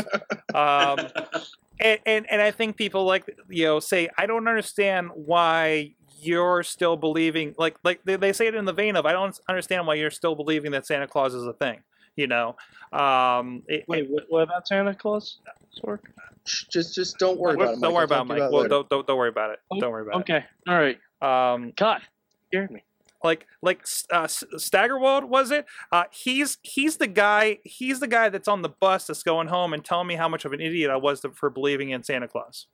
[0.55, 0.99] Um,
[1.81, 6.63] and, and and I think people like you know say I don't understand why you're
[6.63, 9.87] still believing like like they, they say it in the vein of I don't understand
[9.87, 11.81] why you're still believing that Santa Claus is a thing.
[12.17, 12.57] You know,
[12.93, 15.39] um, it, wait, what, what about Santa Claus?
[15.83, 15.99] Sorg?
[16.45, 17.81] Just, just don't worry Well, about it.
[17.81, 18.53] Don't worry I'll about talk it, to you Mike.
[18.53, 19.59] Well, don't, don't don't worry about it.
[19.73, 20.99] Oh, Don't worry about Okay, all right.
[21.23, 21.27] it.
[21.27, 22.03] Um, God,
[22.49, 22.85] scared me.
[23.25, 25.65] like like uh, Steigerwald was it?
[25.91, 27.59] Uh, he's he's the guy.
[27.65, 30.45] He's the guy that's on the bus that's going home and telling me how much
[30.45, 32.67] of an idiot I was to, for believing in Santa Claus.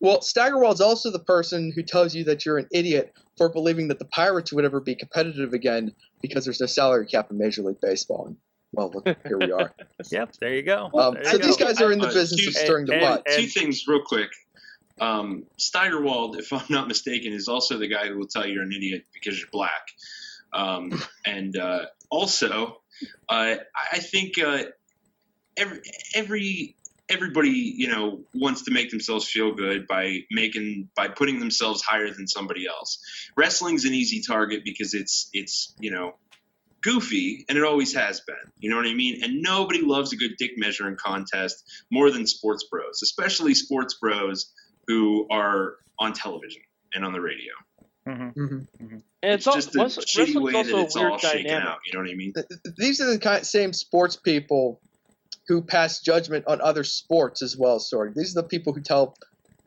[0.00, 3.98] Well, Steigerwald's also the person who tells you that you're an idiot for believing that
[3.98, 7.80] the Pirates would ever be competitive again because there's no salary cap in Major League
[7.80, 8.26] Baseball.
[8.26, 8.36] And,
[8.72, 9.74] well, look, here we are.
[10.10, 10.90] Yep, there you go.
[10.94, 11.66] Um, There so you these go.
[11.66, 13.22] guys are in the Uh, business two- of stirring the pot.
[13.36, 14.30] Two things, real quick.
[15.00, 18.62] Um, Steigerwald, if I'm not mistaken, is also the guy who will tell you you're
[18.62, 19.88] an idiot because you're black.
[20.52, 20.90] Um,
[21.26, 22.82] and uh, also,
[23.28, 23.56] uh,
[23.92, 24.64] I think uh,
[25.56, 25.80] every
[26.14, 26.76] every
[27.08, 32.10] everybody you know wants to make themselves feel good by making by putting themselves higher
[32.10, 32.98] than somebody else.
[33.36, 36.14] Wrestling's an easy target because it's it's you know
[36.82, 38.34] goofy and it always has been.
[38.58, 39.22] You know what I mean?
[39.22, 44.52] And nobody loves a good dick measuring contest more than sports bros, especially sports bros
[44.88, 46.62] who are on television
[46.94, 47.52] and on the radio.
[48.08, 48.34] Mhm.
[48.34, 48.66] Mhm.
[48.80, 51.18] And it's, It's al- just a wrest- shitty wrestling's way that it's a weird all
[51.18, 51.68] shaken dynamic.
[51.68, 51.78] out.
[51.86, 52.32] You know what I mean?
[52.32, 54.80] Th- th- These are the kind, same sports people
[55.48, 57.78] who pass judgment on other sports as well.
[57.80, 59.16] Sorry, these are the people who tell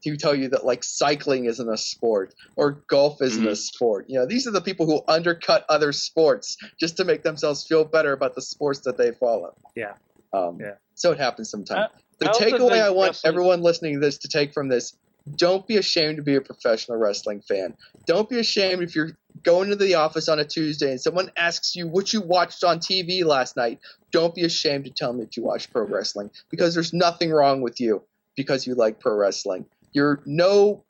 [0.03, 3.57] who tell you that like cycling isn't a sport or golf isn't a Mhm.
[3.57, 4.05] sport.
[4.07, 7.83] You know, these are the people who undercut other sports just to make themselves feel
[7.85, 9.55] better about the sports that they follow.
[9.75, 9.93] Yeah.
[10.31, 10.75] Um, Yeah.
[10.93, 11.91] So it happens sometimes.
[11.91, 14.93] Uh, the takeaway I want wrestling- everyone listening to this to take from this:
[15.37, 17.75] don't be ashamed to be a professional wrestling fan.
[18.05, 21.75] Don't be ashamed if you're going to the office on a Tuesday and someone asks
[21.75, 23.79] you what you watched on TV last night.
[24.11, 27.61] Don't be ashamed to tell them that you watched pro wrestling because there's nothing wrong
[27.61, 28.01] with you
[28.35, 29.65] because you like pro wrestling.
[29.93, 30.83] You're no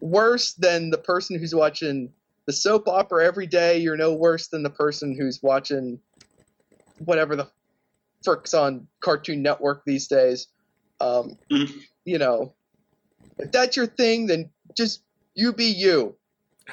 [0.00, 2.12] worse than the person who's watching
[2.46, 3.78] the soap opera every day.
[3.78, 6.00] You're no worse than the person who's watching
[7.04, 7.48] whatever the
[8.24, 10.48] frick's on Cartoon Network these days.
[11.00, 11.80] Um, Mhm.
[12.04, 12.52] You know,
[13.38, 15.02] if that's your thing, then just
[15.34, 16.16] you be you.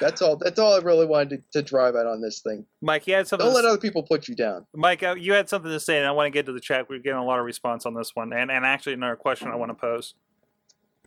[0.00, 0.36] That's all.
[0.36, 2.64] That's all I really wanted to, to drive at on this thing.
[2.82, 3.44] Mike, you had something.
[3.46, 4.66] Don't to let s- other people put you down.
[4.74, 6.88] Mike, uh, you had something to say, and I want to get to the chat.
[6.88, 9.56] We're getting a lot of response on this one, and and actually another question I
[9.56, 10.14] want to pose.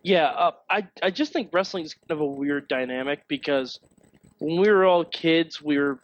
[0.04, 3.80] Yeah, uh, I I just think wrestling is kind of a weird dynamic because
[4.40, 6.00] when we were all kids, we were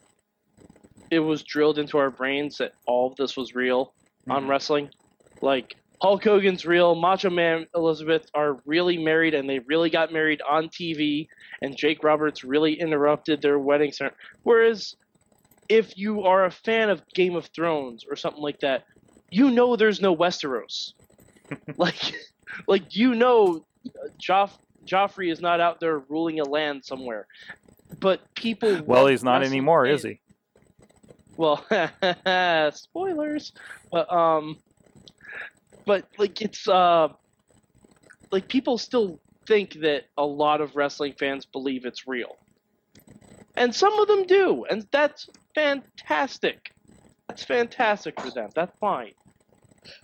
[1.09, 3.93] it was drilled into our brains that all of this was real
[4.29, 4.49] on Mhm.
[4.49, 4.89] wrestling.
[5.41, 10.41] Like Hulk Hogan's real, Macho Man Elizabeth are really married and they really got married
[10.47, 11.27] on TV
[11.61, 14.17] and Jake Roberts really interrupted their wedding ceremony.
[14.43, 14.95] Whereas
[15.69, 18.85] if you are a fan of Game of Thrones or something like that,
[19.31, 20.93] you know there's no Westeros.
[21.77, 22.13] like
[22.67, 23.65] like you know
[24.21, 24.51] Joff
[24.85, 27.27] Joffrey is not out there ruling a land somewhere.
[27.99, 29.99] But people Well, he's not anymore, fans.
[29.99, 30.19] is he?
[31.37, 31.65] Well,
[32.73, 33.53] spoilers.
[33.91, 34.57] But um,
[35.87, 37.07] but like it's uh,
[38.31, 42.35] like people still think that a lot of wrestling fans believe it's real,
[43.55, 46.71] and some of them do, and that's fantastic.
[47.27, 48.49] That's fantastic for them.
[48.53, 49.13] That's fine.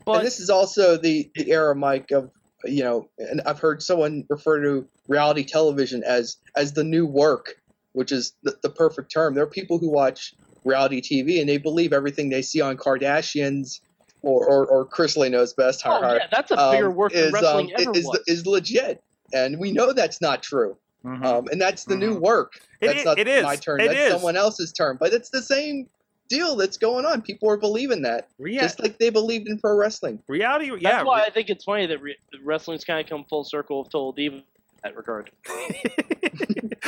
[0.06, 2.32] But and this is also the the era, Mike, of
[2.63, 7.56] you know, and I've heard someone refer to reality television as as the new work,
[7.91, 9.34] which is the, the perfect term.
[9.34, 13.82] There are people who watch reality TV and they believe everything they see on Kardashians
[14.23, 15.83] or or, or Chrisley knows best.
[15.86, 18.05] oh har, har, yeah, that's a bigger um, work than is, wrestling um, ever is,
[18.05, 18.19] was.
[18.27, 20.75] is legit, and we know that's not true.
[21.05, 21.23] Mhm.
[21.25, 22.21] Um, and that's the new Mhm.
[22.21, 22.62] work.
[22.81, 23.43] That's i- not it is.
[23.43, 23.81] my turn.
[23.81, 24.12] It that's is.
[24.13, 24.95] someone else's turn.
[24.99, 25.88] But it's the same
[26.29, 27.21] deal that's going on.
[27.21, 30.23] People are believing that, Rea- just like they believed in pro wrestling.
[30.29, 30.71] reality, Yeah.
[30.75, 31.03] That's yeah.
[31.03, 34.13] why I think it's funny that re- wrestling's kind of come full circle with Total
[34.13, 34.43] Diva in
[34.83, 35.29] that regard.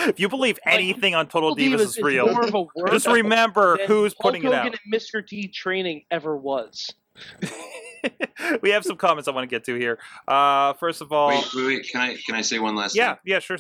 [0.08, 2.62] if you believe anything on Total Total Divas Divas is is real, more of a
[2.62, 4.80] word just remember who's Hulk putting it Hogan out.
[4.86, 5.26] and Mr.
[5.26, 6.89] T training ever was.
[8.62, 9.99] we have some comments I want to get to here.
[10.28, 11.89] Uh, first of all, Wait, wait, wait.
[11.89, 13.21] Can I can I say one last yeah, thing?
[13.25, 13.58] yeah, sure.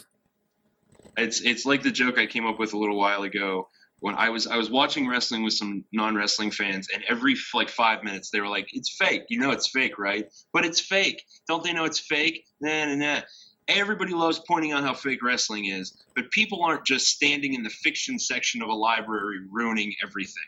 [1.17, 4.29] It's it's like the joke I came up with a little while ago when I
[4.29, 8.29] was I was watching wrestling with some non wrestling fans, and every like five minutes
[8.29, 9.23] they were like, "It's fake.
[9.29, 10.27] You know it's fake, right?
[10.53, 11.23] But it's fake.
[11.47, 12.45] Don't they know it's fake?
[12.61, 13.21] Nah, nah, nah."
[13.67, 17.71] Everybody loves pointing out how fake wrestling is, but people aren't just standing in the
[17.71, 20.43] fiction section of a library ruining everything.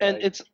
[0.00, 0.48] And it's It's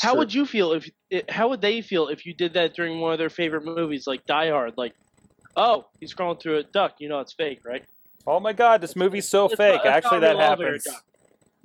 [0.00, 0.18] how true.
[0.20, 0.90] would you feel if
[1.28, 4.24] how would they feel if you did that during one of their favorite movies like
[4.26, 4.74] Die Hard?
[4.76, 4.94] Like,
[5.56, 6.94] oh, he's crawling through a duck.
[6.98, 7.84] You know it's fake, right?
[8.26, 9.76] Oh my God, this movie's so It's fake.
[9.84, 10.86] not- Actually, that happens.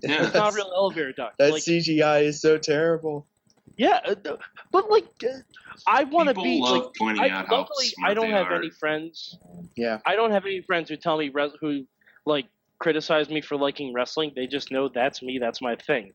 [0.01, 0.25] Yeah.
[0.25, 1.33] It's not a real elevator duck.
[1.37, 3.25] That like, CGI is so terrible.
[3.77, 4.15] yeah, uh,
[4.71, 5.37] but like, uh,
[5.87, 6.93] I want to be love like.
[6.97, 8.55] pointing I, out how luckily, smart I don't they have are.
[8.55, 9.37] any friends.
[9.75, 9.99] Yeah.
[10.05, 11.85] I don't have any friends who tell me res- who
[12.25, 12.45] like
[12.79, 14.33] criticize me for liking wrestling.
[14.35, 15.37] They just know that's me.
[15.39, 16.11] That's my thing.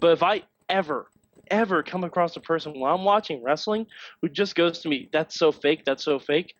[0.00, 1.06] But if I ever,
[1.50, 3.86] ever come across a person while I'm watching wrestling
[4.22, 5.84] who just goes to me, "That's so fake.
[5.84, 6.54] That's so fake,"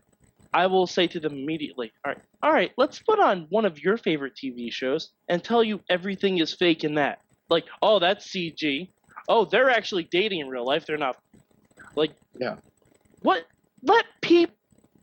[0.53, 3.79] I will say to them immediately, "All right, all right, let's put on one of
[3.81, 7.21] your favorite TV shows and tell you everything is fake in that.
[7.49, 8.91] Like, oh, that's CG.
[9.29, 10.87] Oh, they're actually dating in real life.
[10.87, 11.17] They're not.
[11.97, 12.57] Like, Yeah.
[13.23, 13.47] What?
[13.83, 14.55] Let people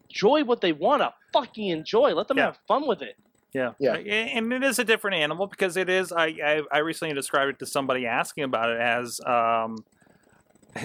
[0.10, 2.14] enjoy what they want to fucking enjoy.
[2.14, 2.46] Let them Yeah.
[2.46, 3.16] have fun with it.
[3.54, 3.74] Yeah.
[3.80, 3.94] Yeah.
[3.96, 6.12] And it is a different animal because it is.
[6.12, 9.84] I I, I recently described it to somebody asking about it as um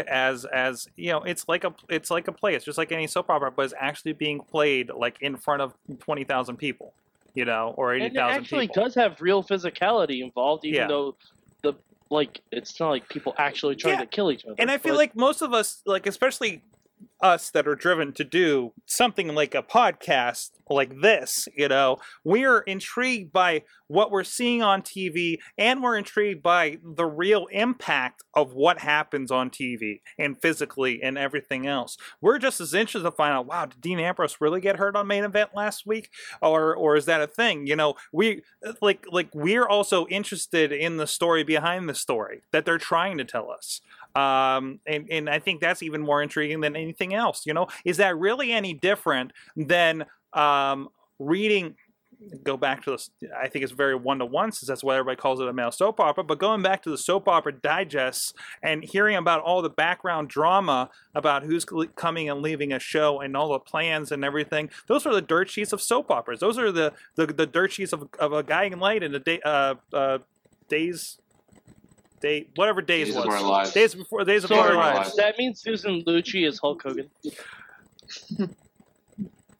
[0.08, 3.06] as as you know it's like a it's like a play it's just like any
[3.06, 6.94] soap opera but it's actually being played like in front of 20,000 people
[7.34, 10.86] you know or And it 80,000 actually people does have real physicality involved, even Yeah.
[10.88, 11.16] though
[11.62, 11.74] the
[12.08, 14.00] like it's not like people actually trying Yeah.
[14.00, 14.54] to kill each other.
[14.58, 16.62] and I feel but- like most of us, like especially
[17.22, 22.60] us that are driven to do something like a podcast like this, you know, we're
[22.60, 28.54] intrigued by what we're seeing on TV and we're intrigued by the real impact of
[28.54, 31.96] what happens on TV and physically and everything else.
[32.20, 35.06] We're just as interested to find out, wow, did Dean Ambrose really get hurt on
[35.06, 36.10] main event last week?
[36.40, 37.66] Or or is that a thing?
[37.66, 38.42] You know, we
[38.80, 43.24] like like we're also interested in the story behind the story that they're trying to
[43.24, 43.80] tell us
[44.14, 47.46] um, and and I think that's even more intriguing than anything else.
[47.46, 51.76] You know, is that really any different than um, reading?
[52.44, 53.10] Go back to this.
[53.36, 55.72] I think it's very one to one since that's what everybody calls it a male
[55.72, 56.22] soap opera.
[56.22, 60.88] But going back to the soap opera digests and hearing about all the background drama
[61.16, 61.64] about who's
[61.96, 65.50] coming and leaving a show and all the plans and everything, those are the dirt
[65.50, 66.38] sheets of soap operas.
[66.38, 69.40] Those are the the, the dirt sheets of, of a guiding light and the day
[69.44, 70.18] uh, uh,
[70.68, 71.18] days.
[72.22, 73.24] Day, whatever days, Days was.
[73.26, 73.72] of Our Lives.
[73.72, 74.98] Days before days of our Our lives.
[74.98, 75.16] Lives.
[75.16, 77.10] that means Susan Lucci is Hulk Hogan.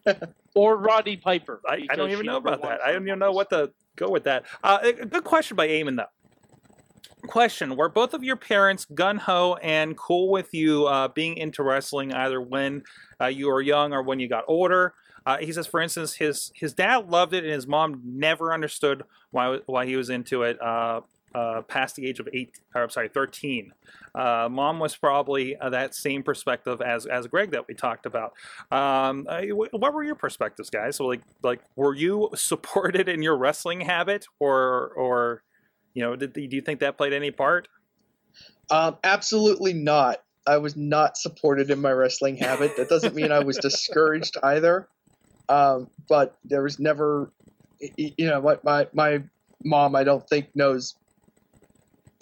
[0.54, 1.60] or Roddy Piper.
[1.66, 2.80] I, I don't even know about that.
[2.80, 4.44] I don't even know what to go with that.
[4.62, 7.26] Uh, a a good question by Eamon though.
[7.28, 11.62] Question: Were both of your parents gun ho and cool with you uh, being into
[11.62, 12.82] wrestling, either when
[13.20, 14.94] uh, you were young or when you got older?
[15.24, 19.04] Uh, he says, for instance, his his dad loved it and his mom never understood
[19.30, 20.60] why why he was into it.
[20.60, 21.00] Uh,
[21.34, 23.72] uh, past the age of eight, or I'm sorry, thirteen.
[24.14, 28.32] Uh, mom was probably uh, that same perspective as as Greg that we talked about.
[28.70, 29.42] Um, uh,
[29.72, 30.96] what were your perspectives, guys?
[30.96, 35.42] So, like, like, were you supported in your wrestling habit, or, or,
[35.94, 37.68] you know, did do you think that played any part?
[38.70, 40.22] Um, absolutely not.
[40.46, 42.76] I was not supported in my wrestling habit.
[42.76, 44.88] That doesn't mean I was discouraged either.
[45.48, 47.30] Um, but there was never,
[47.96, 49.22] you know, my, my my
[49.64, 49.94] mom.
[49.94, 50.94] I don't think knows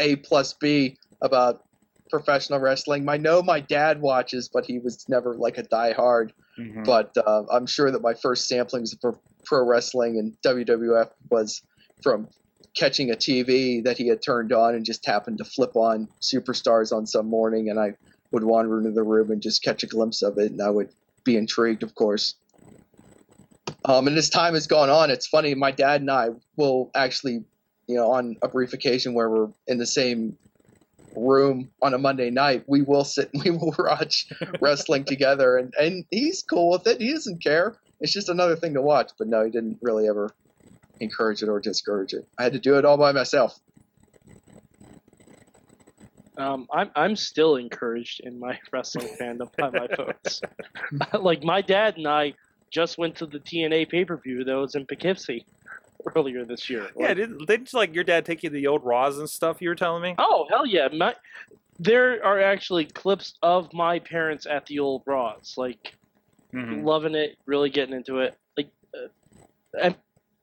[0.00, 1.64] a plus b about
[2.10, 3.08] professional wrestling.
[3.08, 6.32] I know my dad watches, but he was never like a diehard.
[6.58, 6.82] Mm-hmm.
[6.82, 11.62] But uh, I'm sure that my first samplings of pro- pro wrestling and WWF was
[12.02, 12.28] from
[12.76, 16.92] catching a TV that he had turned on and just happened to flip on Superstars
[16.92, 17.94] on some morning, and I
[18.30, 20.90] would wander into the room and just catch a glimpse of it, and I would
[21.24, 22.34] be intrigued, of course.
[23.84, 25.54] Um, and as time has gone on, it's funny.
[25.54, 27.44] My dad and I will actually,
[27.90, 30.38] you know, on a brief occasion where we're in the same
[31.16, 34.26] room on a Monday night, we will sit and we will watch
[34.60, 37.00] wrestling together, and and he's cool with it.
[37.00, 37.76] He doesn't care.
[38.00, 39.10] It's just another thing to watch.
[39.18, 40.30] But no, he didn't really ever
[41.00, 42.26] encourage it or discourage it.
[42.38, 43.58] I had to do it all by myself.
[46.36, 50.40] Um, I'm I'm still encouraged in my wrestling fandom by my folks.
[51.20, 52.34] like my dad and I
[52.70, 55.44] just went to the TNA pay per view that was in Poughkeepsie.
[56.16, 56.88] earlier this year.
[56.96, 59.60] Yeah, didn't, didn't like your dad take you to the old Raws and stuff?
[59.60, 60.14] You were telling me.
[60.18, 60.88] Oh hell yeah!
[60.92, 61.14] My,
[61.78, 65.94] there are actually clips of my parents at the old Raws, like
[66.52, 66.84] Mhm.
[66.84, 68.36] loving it, really getting into it.
[68.56, 69.08] Like, uh,
[69.80, 69.94] and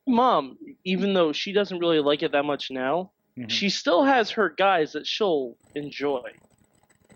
[0.07, 3.51] mom, even though she doesn't really like it that much now, Mhm.
[3.51, 6.31] she still has her guys that she'll enjoy.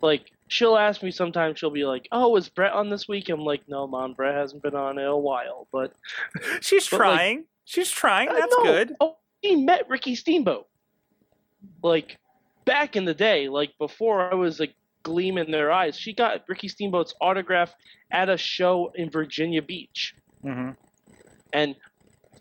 [0.01, 1.57] Like she'll ask me sometimes.
[1.59, 4.61] She'll be like, "Oh, was Brett on this week?" I'm like, "No, mom, Brett hasn't
[4.61, 5.93] been on in a while." But
[6.61, 7.45] She's but, like- trying.
[7.71, 8.27] She's trying.
[8.27, 8.63] I That's know.
[8.63, 8.95] good.
[8.99, 10.67] Oh, he met Ricky Steamboat.
[11.81, 12.17] Like
[12.65, 14.67] back in the day, like before I was a
[15.03, 17.73] gleam in their eyes, she got Ricky Steamboat's autograph
[18.11, 20.13] at a show in Virginia Beach,
[20.43, 20.71] hmm
[21.53, 21.77] and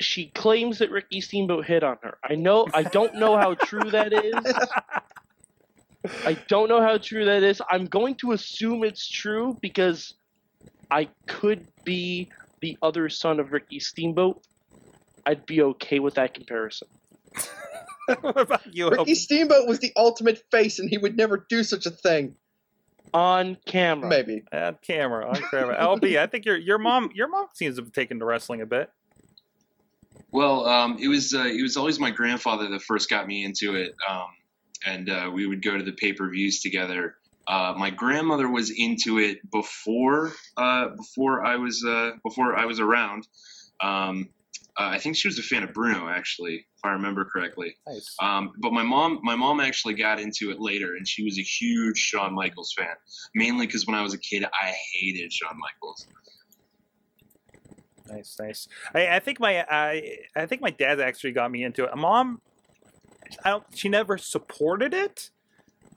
[0.01, 2.19] she claims that Ricky Steamboat hit on her.
[2.25, 4.35] I know, I don't know how true that is.
[6.27, 7.63] I don't know how true that is.
[7.71, 10.15] I'm going to assume it's true because
[10.91, 12.31] I could be
[12.63, 14.43] the other son of Ricky Steamboat.
[15.27, 16.89] I'd be okay with that comparison.
[18.21, 18.91] what about you?
[18.91, 22.35] Ricky Steamboat was the ultimate face, and he would never do such a thing.
[23.13, 24.09] On camera.
[24.09, 24.45] Maybe.
[24.53, 25.77] on camera, on camera.
[25.81, 28.67] LB, I think your your mom your mom seems to have taken to wrestling a
[28.67, 28.91] bit.
[30.33, 33.75] Well, um, it was uh, it was always my grandfather that first got me into
[33.75, 34.29] it, um,
[34.87, 37.17] and uh, we would go to the pay per views together.
[37.49, 42.79] Uh, my grandmother was into it before uh, before I was uh, before I was
[42.79, 43.27] around.
[43.81, 44.29] Um,
[44.79, 47.75] uh, I think she was a fan of Bruno, actually, if I remember correctly.
[47.87, 48.15] Nice.
[48.21, 51.43] Um, but my mom, my mom actually got into it later, and she was a
[51.43, 52.95] huge Shawn Michaels fan.
[53.35, 56.07] Mainly because when I was a kid, I hated Shawn Michaels.
[58.09, 58.69] Nice, nice.
[58.95, 61.97] I, I think my I I think my dad actually got me into it.
[61.97, 62.41] Mom,
[63.45, 63.65] I don't.
[63.75, 65.31] She never supported it,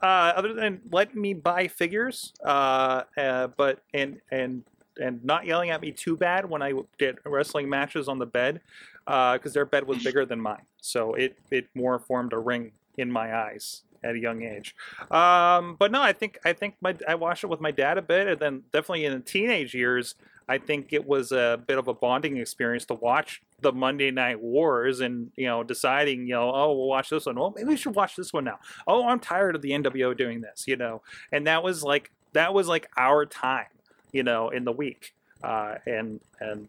[0.00, 2.32] uh, other than letting me buy figures.
[2.44, 4.62] Uh, uh, but and and
[5.00, 8.60] and not yelling at me too bad when I did wrestling matches on the bed,
[9.04, 13.10] because their bed was bigger than mine, so it it more formed a ring in
[13.10, 14.74] my eyes at a young age.
[15.10, 18.02] Um, but no, I think I think my I watched it with my dad a
[18.02, 20.14] bit, and then definitely in the teenage years.
[20.46, 24.40] I think it was a bit of a bonding experience to watch the Monday Night
[24.40, 27.36] Wars and you know deciding you know oh we'll watch this one.
[27.36, 28.58] Well maybe we should watch this one now.
[28.86, 31.00] Oh I'm tired of the NWO doing this you know?
[31.32, 33.66] And that was like that was like our time
[34.14, 36.68] you know in the week uh, and and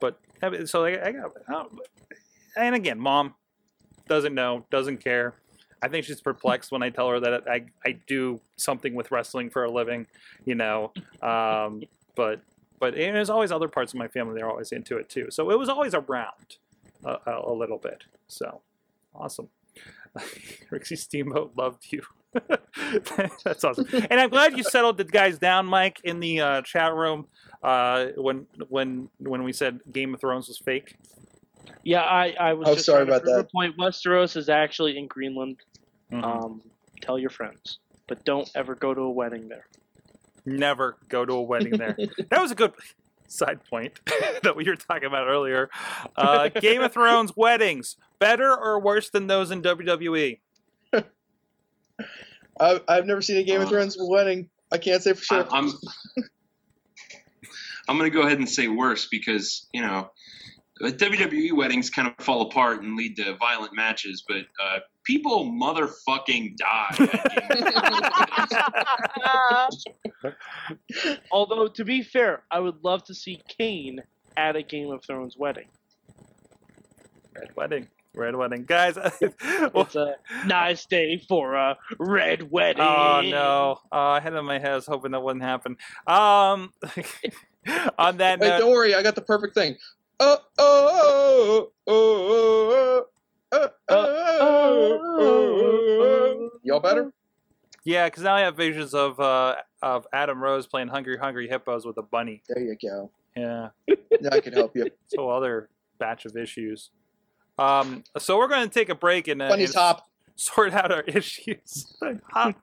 [0.00, 0.18] but
[0.64, 1.70] so I, I got
[2.56, 3.34] and again mom
[4.08, 5.34] doesn't know doesn't care
[5.82, 9.50] I think she's perplexed when I tell her that I, I do something with wrestling
[9.50, 10.06] for a living
[10.44, 10.92] you know
[11.22, 11.82] um,
[12.16, 12.40] but
[12.84, 15.28] but and there's always other parts of my family that are always into it too.
[15.30, 16.58] So it was always around
[17.04, 18.04] a, a, a little bit.
[18.28, 18.60] So
[19.14, 19.48] awesome.
[20.70, 22.02] Ricky Steamboat loved you.
[23.44, 23.86] That's awesome.
[24.10, 27.26] And I'm glad you settled the guys down, Mike, in the uh, chat room
[27.62, 30.96] uh, when when when we said Game of Thrones was fake.
[31.82, 33.40] Yeah, I, I was Oh, just sorry trying to about that.
[33.40, 33.76] a point.
[33.78, 35.58] Westeros is actually in Greenland.
[36.12, 36.22] Mhm.
[36.24, 36.62] Um,
[37.00, 39.66] tell your friends, but don't ever go to a wedding there.
[40.46, 41.96] Never go to a wedding there.
[42.30, 42.72] that was a good
[43.28, 43.98] side point
[44.42, 45.70] that we were talking about earlier.
[46.16, 49.62] Uh, Game of Thrones weddings better or worse than those in?
[49.62, 50.38] WWE?
[52.60, 54.48] I, I've never seen a Game of Uh, Thrones wedding.
[54.72, 55.46] I can't say for sure.
[55.50, 55.72] I, I'm
[57.88, 60.10] I'm gonna go ahead and say worse because you know
[60.80, 66.56] WWE weddings kind of fall apart and lead to violent matches, but uh, people motherfucking
[66.56, 66.96] die.
[66.98, 67.74] at Game of
[69.70, 69.84] Thrones
[70.22, 71.22] weddings.
[71.30, 74.02] Although to be fair, I would love to see Kane
[74.36, 75.68] at a Game of Thrones wedding.
[77.34, 77.88] Red wedding.
[78.14, 78.64] Red wedding.
[78.64, 78.96] Guys,
[79.74, 80.14] well, It's a
[80.46, 82.82] nice day for a red wedding.
[82.82, 83.78] oh no.
[83.92, 84.72] Uh, I had it in my head.
[84.72, 85.76] I was hoping that wouldn't happen.
[86.06, 86.72] Um,
[87.98, 89.76] on that Wait, note, don't worry, I got the perfect thing.
[90.20, 93.06] Oh, oh, oh, oh,
[93.52, 94.08] oh, oh,
[94.40, 96.50] oh, oh.
[96.62, 97.12] Y'all better?
[97.84, 101.84] yeah, because now I have visions of uh, of Adam Rose playing Hungry Hungry Hippos
[101.84, 102.42] with a bunny.
[102.48, 103.10] There you go.
[103.36, 103.68] Yeah.
[104.20, 104.88] Now I can help you.
[105.08, 106.90] So other batch of issues.
[107.58, 110.06] Um, so we're going to take a break and, uh, and hop.
[110.36, 111.96] sort out our issues.
[112.02, 112.54] I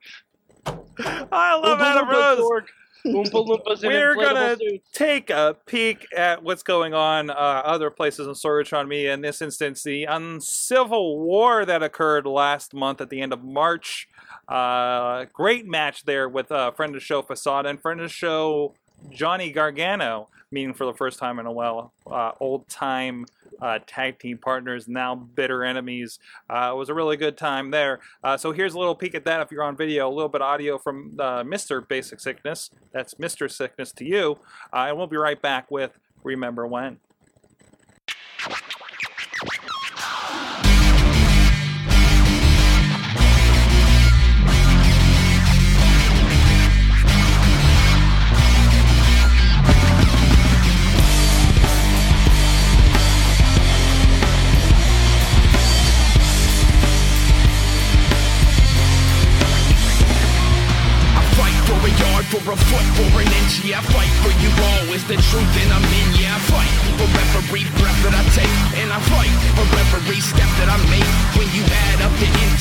[1.56, 2.62] love Oompa Adam Rose.
[3.04, 4.88] We're gonna suits.
[4.92, 9.12] take a peek at what's going on uh, other places in Sorgatron Media.
[9.12, 14.08] In this instance, the uncivil war that occurred last month at the end of March.
[14.46, 18.12] Uh, great match there with uh, friend of the show Facade and friend of the
[18.12, 18.74] show
[19.10, 21.92] Johnny Gargano, meeting for the first time in a while.
[22.06, 23.26] Uh, old time
[23.60, 26.18] uh, tag team partners, now bitter enemies.
[26.50, 28.00] Uh, it was a really good time there.
[28.22, 30.08] Uh, so here's a little peek at that if you're on video.
[30.08, 31.86] A little bit of audio from uh, Mr.
[31.86, 32.70] Basic Sickness.
[32.92, 33.50] That's Mr.
[33.50, 34.38] Sickness to you.
[34.72, 36.98] Uh, and we'll be right back with Remember When.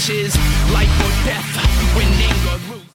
[0.02, 0.36] Matches.
[0.74, 2.86] Life or death when anger rules.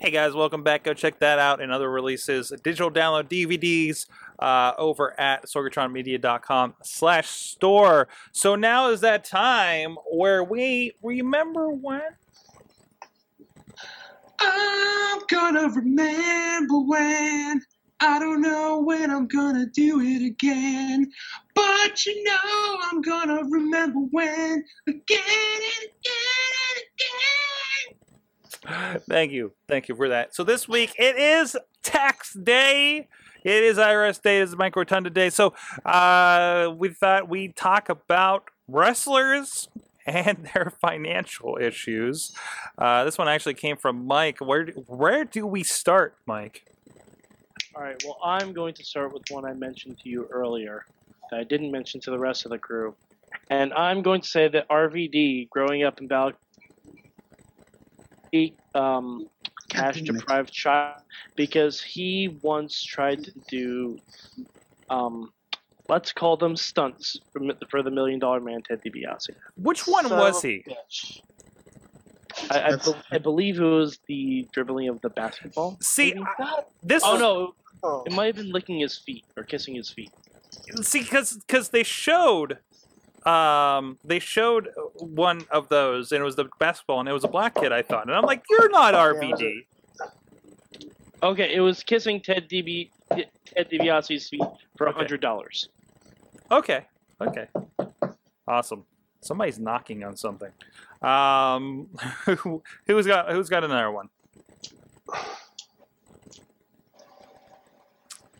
[0.00, 0.82] Hey guys, welcome back.
[0.82, 4.06] Go check that out and other releases, digital download DVDs
[4.40, 8.08] uh, over at sorgatronmedia.com slash store.
[8.32, 12.02] So now is that time where we remember when?
[14.40, 17.62] I'm gonna remember when.
[18.00, 21.10] I don't know when I'm gonna do it again.
[21.54, 24.64] But you know I'm gonna remember when.
[24.86, 26.82] Again and again and
[28.68, 29.02] again.
[29.08, 29.52] Thank you.
[29.68, 30.34] Thank you for that.
[30.34, 33.08] So this week it is tax day.
[33.44, 34.40] It is IRS day.
[34.40, 35.30] It is Mike Rotunda day.
[35.30, 39.68] So uh, we thought we'd talk about wrestlers
[40.04, 42.32] and their financial issues.
[42.76, 44.40] Uh, this one actually came from Mike.
[44.40, 46.66] Where where do we start, Mike?
[47.76, 48.02] All right.
[48.06, 50.86] Well, I'm going to start with one I mentioned to you earlier
[51.30, 52.94] that I didn't mention to the rest of the crew,
[53.50, 56.32] and I'm going to say that RVD, growing up in Bal,
[58.32, 59.28] he, um,
[59.68, 60.94] cash deprived child
[61.36, 63.98] because he once tried to do,
[64.88, 65.30] um,
[65.90, 69.28] let's call them stunts for, for the Million Dollar Man Ted DiBiase.
[69.58, 70.64] Which one Son was he?
[70.66, 71.20] bitch.
[72.50, 75.76] I, I, be- I believe it was the dribbling of the basketball.
[75.82, 76.14] See.
[76.38, 77.52] I- this oh was- no,
[77.82, 78.02] Oh.
[78.06, 80.10] it might have been licking his feet or kissing his feet.
[80.82, 82.58] see because because they showed
[83.26, 87.28] um they showed one of those and it was the basketball and it was a
[87.28, 89.66] black kid i thought and i'm like you're not rvd
[91.22, 94.42] Okay, it was kissing Ted DB Ted DiBiase's feet
[94.76, 94.98] for a Okay.
[94.98, 95.68] hundred dollars.
[96.52, 96.84] okay
[97.20, 97.46] okay
[98.46, 98.84] awesome
[99.22, 100.52] somebody's knocking on something
[101.02, 101.88] um
[102.26, 104.08] who, who's got who's got another one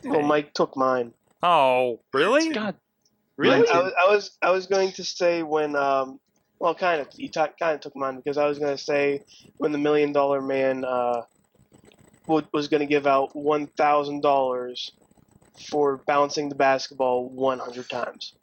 [0.07, 1.13] Well, Mike took mine.
[1.43, 2.77] oh really God,
[3.37, 3.61] Really?
[3.61, 3.69] really?
[3.71, 6.19] I, was, I was I was going to say when um
[6.59, 9.21] well kind of he ta- kind of took mine because I was going to say
[9.59, 11.23] when the Million Dollar Man uh
[12.27, 14.93] wa- was going to give out one thousand dollars
[15.71, 18.35] for bouncing the basketball one hundred times.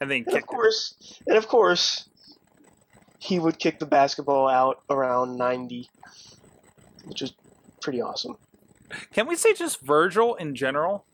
[0.00, 0.56] and then And of kicked it.
[0.56, 0.94] course,
[1.26, 2.08] and of course,
[3.18, 5.90] he would kick the basketball out around ninety,
[7.04, 7.32] which is
[7.82, 8.36] pretty awesome.
[9.12, 11.04] Can we say just virgil in general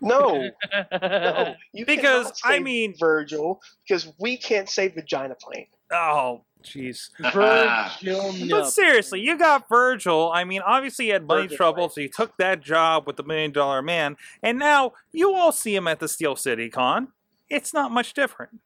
[0.00, 0.50] No,
[0.92, 5.66] no, you Because, cannot I mean- Virgil, because we can't say vagina plane.
[5.92, 10.30] oh jeez Virgil But seriously, you got Virgil.
[10.34, 11.92] I mean, obviously he had money Virgil trouble, White.
[11.92, 15.74] so he took that job with the Million Dollar Man, and now you all see
[15.74, 17.08] him at the Steel City Con.
[17.48, 18.58] It's not much different.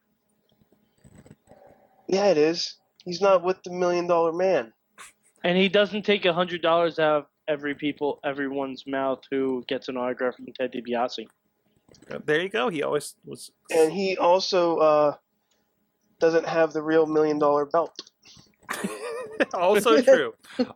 [2.09, 2.76] Yeah, it is.
[3.05, 4.72] He's not with the Million Dollar Man.
[5.45, 9.88] and he doesn't take a hundred dollars out of every people, everyone's mouth who gets
[9.88, 11.26] an autograph from Ted DiBiase.
[12.24, 12.68] There you go.
[12.68, 13.51] He always was.
[13.70, 15.14] And he also uh,
[16.18, 17.93] doesn't have the real Million Dollar belt.
[19.55, 20.34] also true.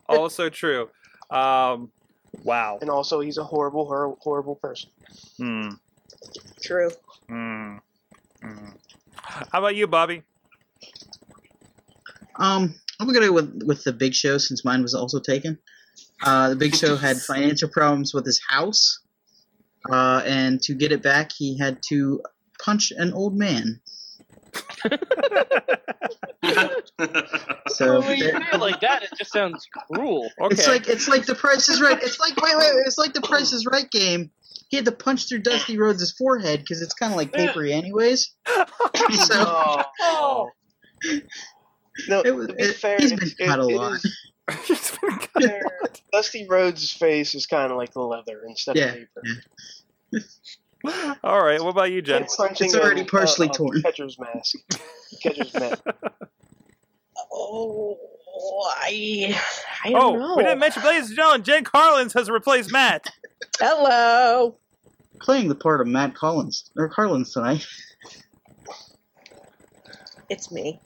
[0.09, 0.89] Also true.
[1.31, 1.91] Um,
[2.45, 2.79] wow.
[2.81, 4.91] And also, he's a horrible, hor- horrible person.
[5.39, 5.69] Hmm.
[6.63, 6.91] True.
[7.29, 7.77] Hmm.
[8.43, 8.69] Hmm.
[9.17, 10.23] How about you, Bobby?
[12.39, 15.59] Um, I'm gonna go with with the Big Show since mine was also taken.
[16.23, 19.01] Uh, the Big Show had financial problems with his house,
[19.91, 22.23] uh, and to get it back, he had to
[22.59, 23.81] punch an old man.
[27.69, 30.31] So when you say it like that, it just sounds cruel.
[30.41, 30.55] Okay.
[30.55, 31.99] it's like it's like the Price is Right.
[32.03, 34.31] It's like wait wait, wait it's like the Price is Right game.
[34.69, 38.31] He had to punch through Dusty Rhodes' forehead because it's kind of like papery anyways.
[39.13, 40.49] So Oh.
[42.09, 43.93] No, It was- to be it- fair, he's it's- been cut a it- it lot.
[43.95, 44.13] is fair.
[46.13, 49.23] Dusty Rhodes' face is kind of like the leather instead Yeah, of paper.
[50.13, 51.15] yeah.
[51.25, 51.61] all right.
[51.61, 52.23] What about you, Jen?
[52.23, 53.83] It's punching It's already a- partially uh, a- a torn.
[53.83, 54.57] Catcher's mask.
[55.23, 55.83] Catcher's mask.
[57.33, 57.99] Oh,
[58.83, 59.37] I,
[59.85, 60.37] I oh, don't Oh, know.
[60.37, 63.11] we didn't mention, ladies and gentlemen, Jen Carlins has replaced Matt.
[63.59, 64.57] Hello.
[65.21, 67.67] playing the part of Matt Collins or Carlins tonight.
[70.29, 70.81] It's me.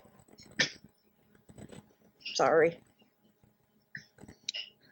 [2.35, 2.79] Sorry.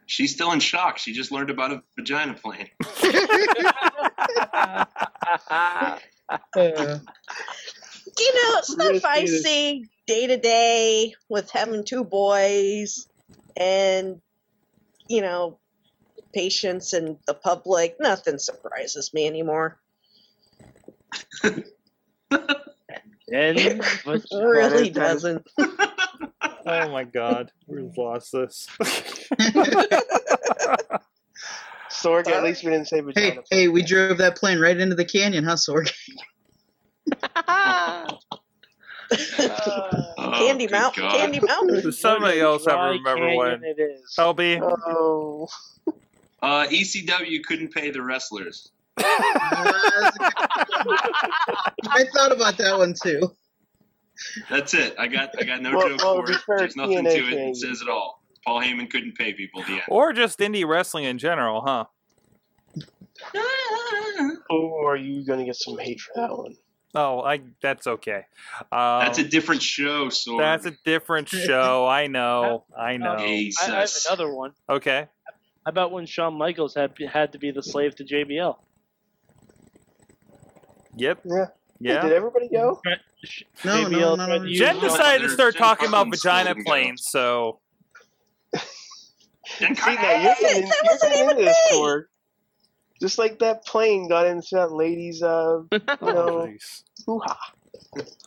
[0.09, 0.97] She's still in shock.
[0.97, 2.67] She just learned about a vagina plane.
[8.19, 13.07] You know, Really stuff I see day to day with having two boys
[13.55, 14.19] and,
[15.07, 15.57] you know,
[16.33, 19.79] patients and the public, nothing surprises me anymore.
[23.31, 23.59] And
[24.05, 25.47] It really doesn't.
[26.65, 28.67] Oh my God, we've lost this.
[31.91, 33.25] Sorg, at least we didn't say vagina.
[33.25, 33.43] Hey, plane.
[33.49, 35.91] hey, we drove that plane right into the canyon, huh, Sorg?
[39.11, 41.03] Oh, Candy good Mountain.
[41.03, 41.11] God.
[41.17, 41.81] Candy Mountain.
[41.81, 43.63] Does somebody else ever Dry remember when?
[43.63, 44.13] It is.
[44.15, 44.59] Toby?
[44.61, 45.47] Oh,
[46.41, 48.71] Uh, ECW couldn't pay the wrestlers.
[48.99, 50.13] I
[52.13, 53.31] thought about that one too.
[54.49, 54.95] That's it.
[54.97, 56.59] I got I got no Well- joke well, for it.
[56.59, 57.29] There's nothing TNA to it.
[57.31, 58.23] can- It says it all.
[58.45, 59.61] Paul Heyman couldn't pay people.
[59.63, 59.81] The end.
[59.89, 61.85] Or just indie wrestling in general, huh?
[64.49, 66.55] oh, are you gonna get some hate for that one?
[66.95, 68.25] Oh, I that's okay.
[68.71, 71.85] Um, That's a different show, so that's a different show.
[71.85, 72.63] I know.
[72.75, 73.15] I know.
[73.17, 74.53] I, I have another one.
[74.67, 75.07] Okay.
[75.65, 78.57] How about when Shawn Michaels had had to be the slave to JBL?
[80.95, 81.19] Yep.
[81.25, 81.45] Yeah.
[81.79, 82.01] Yeah.
[82.01, 82.81] Did everybody go?
[83.63, 84.45] No, no, no, no, no.
[84.47, 87.59] Jen decided to Jen start talking about vagina planes, so
[89.59, 92.01] Then See, now you're getting, That you're wasn't getting even into this, me.
[93.01, 96.83] Just like that plane got into that lady's, uh, you know, jeez.
[97.05, 97.37] hoo-ha.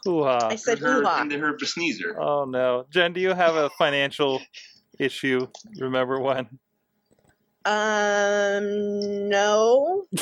[0.04, 0.48] Hoo-ha.
[0.50, 1.20] I said her, hoo ha.
[1.22, 2.18] into her sneezer.
[2.20, 4.40] Oh no, Jen, do you have a financial
[4.98, 5.46] issue?
[5.78, 6.58] Remember one?
[7.64, 10.04] Um, no.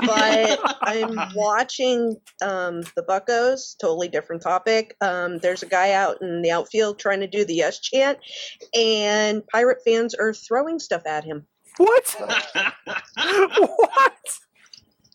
[0.00, 3.76] but I'm watching um, the Buccos.
[3.80, 4.96] Totally different topic.
[5.00, 8.18] Um, there's a guy out in the outfield trying to do the yes chant,
[8.74, 11.46] and pirate fans are throwing stuff at him.
[11.76, 12.16] What?
[13.16, 14.38] what?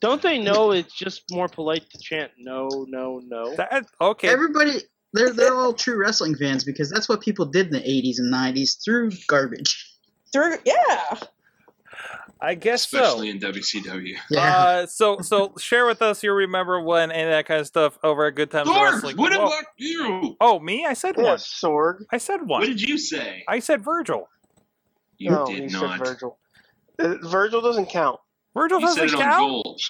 [0.02, 3.56] Don't they know it's just more polite to chant no, no, no?
[3.56, 4.28] That okay?
[4.28, 4.82] Everybody,
[5.14, 8.34] they're they're all true wrestling fans because that's what people did in the '80s and
[8.34, 9.92] '90s through garbage.
[10.34, 11.20] Through, yeah.
[12.44, 14.16] I guess Especially in WCW.
[14.30, 14.38] so.
[14.40, 18.26] Uh, so so share with us your remember when and that kind of stuff over
[18.26, 19.16] at Good Times Sorg, Wrestling.
[19.18, 19.46] what Whoa.
[19.48, 20.36] about you?
[20.42, 20.86] Oh, me?
[20.86, 21.38] I said Yeah, one.
[21.38, 22.00] Sorg.
[22.12, 22.60] I said one.
[22.60, 23.44] What did you say?
[23.48, 24.28] I said Virgil.
[25.18, 25.98] You no, did he not.
[26.00, 26.38] said Virgil.
[27.00, 28.20] Uh, Virgil doesn't count.
[28.54, 29.82] Virgil You said doesn't it on count.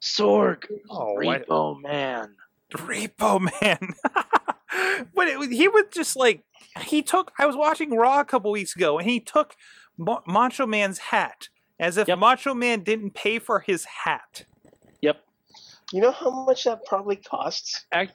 [0.00, 2.36] Sorg, Oh, I- Repo Man.
[2.72, 3.94] Repo Man.
[5.14, 6.44] but it, he was just like
[6.82, 7.32] he took.
[7.38, 9.56] I was watching Raw a couple weeks ago, and he took
[9.98, 11.48] Mo- Macho Man's hat
[11.78, 12.18] as if Yep.
[12.18, 14.44] Macho Man didn't pay for his hat.
[15.02, 15.22] Yep.
[15.92, 17.84] You know how much that probably costs?
[17.92, 18.08] A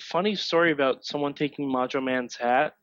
[0.00, 2.76] funny story about someone taking Macho Man's hat.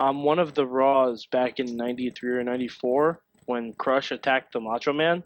[0.00, 4.92] On one of the Raws back in '93 or '94, when Crush attacked the Macho
[4.92, 5.22] Man,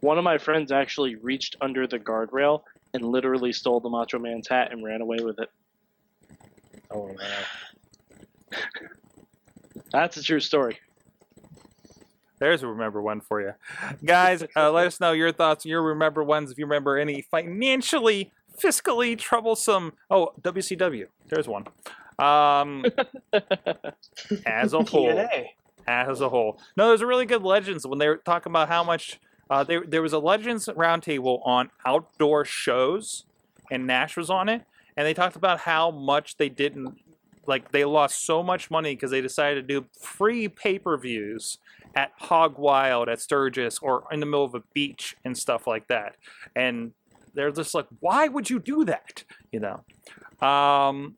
[0.00, 2.62] one of my friends actually reached under the guardrail
[2.94, 5.50] and literally stole the Macho Man's hat and ran away with it.
[6.90, 7.44] Oh man.
[9.92, 10.78] That's a true story.
[12.42, 13.52] There's a remember one for you.
[14.04, 18.32] Guys, uh, let us know your thoughts, your remember ones, if you remember any financially,
[18.60, 19.92] fiscally troublesome.
[20.10, 21.06] Oh, WCW.
[21.28, 21.68] There's one.
[22.18, 22.84] Um,
[24.44, 25.06] as a whole.
[25.06, 25.50] TNA.
[25.86, 26.58] As a whole.
[26.76, 29.20] No, there's a really good Legends when they were talking about how much.
[29.48, 33.24] Uh, there, there was a Legends roundtable on outdoor shows,
[33.70, 34.62] and Nash was on it,
[34.96, 36.98] and they talked about how much they didn't.
[37.46, 41.58] Like, they lost so much money because they decided to do free pay per views
[41.94, 45.88] at Hog Wild, at Sturgis, or in the middle of a beach and stuff like
[45.88, 46.16] that.
[46.56, 46.92] And
[47.34, 49.24] they're just like, why would you do that?
[49.50, 50.46] You know.
[50.46, 51.16] Um,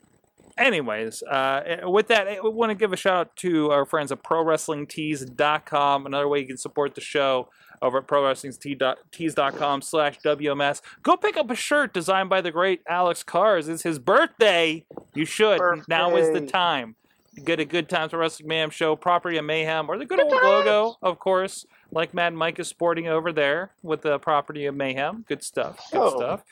[0.59, 4.23] anyways, uh, with that, I want to give a shout out to our friends at
[4.23, 6.07] ProWrestlingTees.com.
[6.07, 7.49] Another way you can support the show
[7.83, 10.81] over at ProWrestlingTees.com slash WMS.
[11.03, 13.69] Go pick up a shirt designed by the great Alex Cars.
[13.69, 14.85] It's his birthday.
[15.15, 15.61] You should.
[15.89, 16.97] Now is the time.
[17.45, 20.33] Get a Good Times for Wrestling Mayhem show, Property of Mayhem, or the good old
[20.33, 25.25] logo, of course, like Mad Mike is sporting over there with the Property of Mayhem.
[25.29, 25.79] Good stuff.
[25.93, 26.17] Good Oh.
[26.17, 26.43] stuff.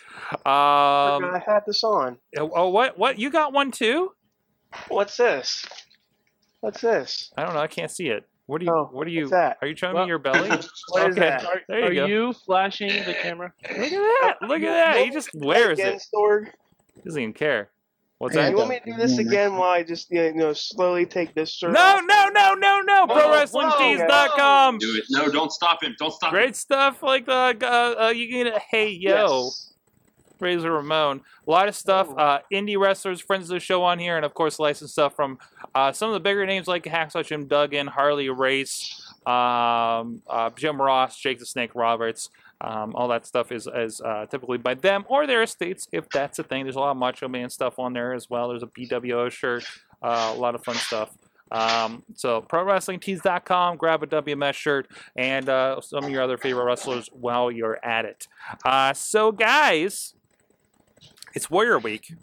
[0.45, 2.18] I Um, I had this on.
[2.37, 2.99] oh, what?
[2.99, 3.18] What?
[3.18, 4.12] You got one too?
[4.89, 5.64] What's this?
[6.61, 7.33] What's this?
[7.37, 7.61] I don't know.
[7.61, 8.24] I can't see it.
[8.47, 8.72] What do you?
[8.72, 9.22] Oh, what are you?
[9.22, 9.59] what's that?
[9.62, 10.49] Are you showing Well- me your belly?
[10.89, 11.20] What is Okay.
[11.20, 11.45] that?
[11.45, 13.53] Are, There you are you flashing the camera?
[13.70, 14.37] Look at that!
[14.43, 14.97] Look at that!
[15.05, 16.03] He just wears again, it.
[16.14, 16.51] Sorg?
[17.05, 17.70] Doesn't even care.
[18.18, 18.51] What's Yeah, that?
[18.53, 21.51] You want me to do this again while I just you know slowly take this
[21.53, 22.03] shirt No, off?
[22.05, 22.72] no, no, no,
[23.07, 23.15] no!
[23.15, 24.79] Whoa, ProWrestlingTees.com.
[24.79, 25.05] Do it.
[25.11, 25.95] No, don't stop him.
[25.99, 26.35] Don't stop him.
[26.35, 29.45] Great stuff like uh, uh, uh you can get a Hey Yo.
[29.45, 29.73] Yes.
[30.43, 31.23] Razor Ramon.
[31.47, 32.09] A lot of stuff.
[32.11, 32.17] Oh.
[32.17, 35.39] Uh, indie wrestlers, friends of the show on here, and of course, licensed stuff from
[35.75, 40.83] uh, some of the bigger names like Hacksaw Jim Duggan, Harley Race, um, uh, Jim
[40.83, 42.29] Ross, Jake the Snake Roberts.
[42.61, 46.39] Um, all that stuff is, is uh, typically by them or their estates, if that's
[46.39, 46.65] a thing.
[46.65, 48.49] There's a lot of Macho Man stuff on there as well.
[48.49, 49.65] There's a BWO shirt,
[50.01, 51.11] uh, a lot of fun stuff.
[51.53, 57.09] Um, so ProWrestlingTees.com, grab a WMS shirt and uh, some of your other favorite wrestlers
[57.13, 58.27] while you're at it.
[58.65, 60.15] Uh, so, guys,
[61.35, 62.15] it's Warrior Week,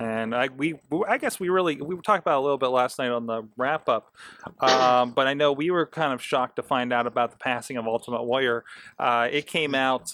[0.00, 0.74] and I we
[1.08, 3.88] I guess we really we talked about a little bit last night on the wrap
[3.88, 4.12] up,
[4.60, 7.76] um, but I know we were kind of shocked to find out about the passing
[7.76, 8.64] of Ultimate Warrior.
[8.98, 10.12] Uh, it came out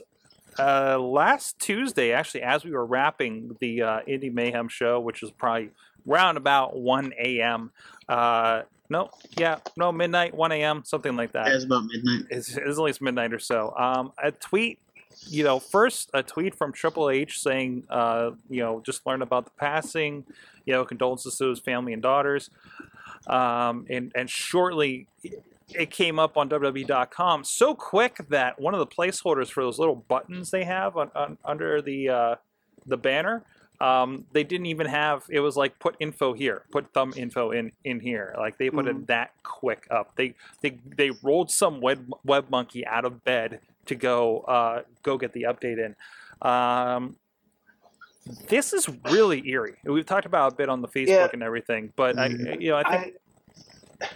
[0.59, 5.31] uh, last Tuesday, actually, as we were wrapping the uh, Indie Mayhem show, which was
[5.31, 5.71] probably
[6.07, 7.71] round about 1 a.m.
[8.09, 11.49] Uh, no, yeah, no, midnight, 1 a.m., something like that.
[11.49, 12.27] It was about midnight.
[12.31, 13.75] It's, it's at least midnight or so.
[13.77, 14.79] Um, a tweet,
[15.27, 19.47] you know, first a tweet from Triple H saying, uh, you know, just learned about
[19.47, 20.25] the passing,
[20.67, 22.51] you know, condolences to his family and daughters.
[23.27, 25.07] Um, and, and shortly
[25.75, 29.97] it came up on WWE.com so quick that one of the placeholders for those little
[29.97, 32.35] buttons they have on, on, under the uh,
[32.87, 33.43] the banner,
[33.81, 35.25] um, they didn't even have.
[35.29, 38.35] It was like put info here, put thumb info in in here.
[38.39, 40.15] Like they put it that quick up.
[40.17, 45.17] They they they rolled some web web monkey out of bed to go uh, go
[45.19, 45.97] get the update in.
[46.49, 47.17] Um,
[48.49, 49.75] this is really eerie.
[49.85, 51.29] We've talked about it a bit on the Facebook Yeah.
[51.33, 53.17] and everything, but I, you know, I think
[54.01, 54.07] I,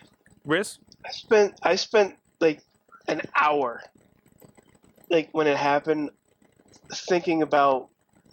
[0.47, 0.78] Rizz.
[1.07, 2.63] I spent I spent like
[3.09, 3.81] an hour,
[5.11, 6.11] like when it happened,
[6.93, 7.91] thinking about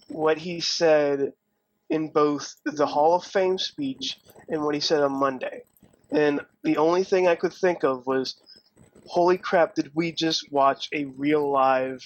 [0.07, 1.33] what he said
[1.89, 4.17] in both the Hall of Fame speech
[4.49, 5.61] and what he said on Monday,
[6.11, 8.35] and the only thing I could think of was,
[9.07, 9.75] "Holy crap!
[9.75, 11.99] Did we just watch a real live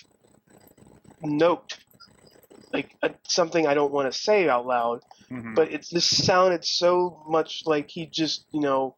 [1.21, 1.77] note?"
[2.73, 4.99] Like uh, something I don't want to say out loud,
[5.31, 5.55] Mhm.
[5.55, 8.95] but it just sounded so much like he just you know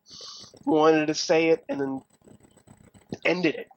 [0.66, 2.02] wanted to say it and then
[3.26, 3.68] ended it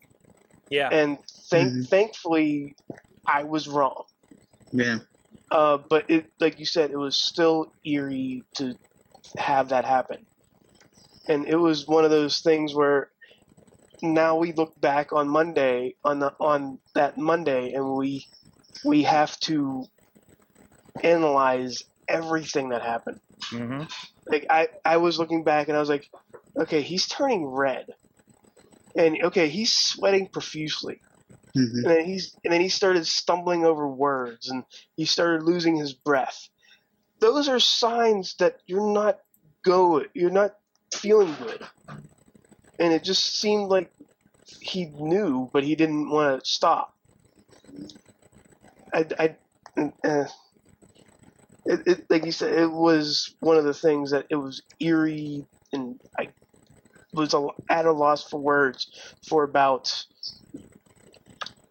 [0.70, 1.18] yeah, and
[1.51, 1.88] thank Mhm.
[1.88, 2.76] thankfully
[3.26, 4.05] i was wrong
[4.72, 4.99] Yeah.
[5.51, 8.74] uh, but it like you said it was still eerie to
[9.38, 10.26] have that happen
[11.28, 13.11] and it was one of those things where
[14.03, 18.26] now we look back on monday on the on that monday and we
[18.84, 19.84] we have to
[21.02, 23.18] analyze everything that happened.
[23.44, 23.82] Hmm
[24.32, 26.08] like I, I was looking back and I was like,
[26.58, 27.86] okay, he's turning red,
[28.96, 31.00] and okay, he's sweating profusely,
[31.54, 34.64] hmm and then he's and then he started stumbling over words, and
[34.96, 36.48] he started losing his breath.
[37.20, 39.18] Those are signs that you're not
[39.64, 40.54] go, you're not
[40.94, 41.62] feeling good,
[42.78, 43.92] and it just seemed like
[44.60, 46.94] he knew, but he didn't want to stop.
[48.93, 49.36] I, I,
[50.09, 50.26] uh,
[51.66, 55.47] it, it, like you said, it was one of the things that it was eerie,
[55.72, 56.30] and I
[57.14, 58.88] was a, at a loss for words
[59.28, 59.93] for about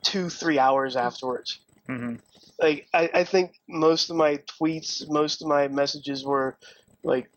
[0.03, 1.59] two, three hours afterwards.
[1.89, 2.15] hmm
[2.61, 6.57] Like I, I think most of my tweets, most of my messages were
[7.03, 7.29] like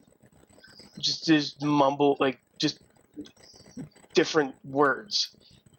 [1.01, 2.81] just just mumble, like just
[4.15, 5.35] different words.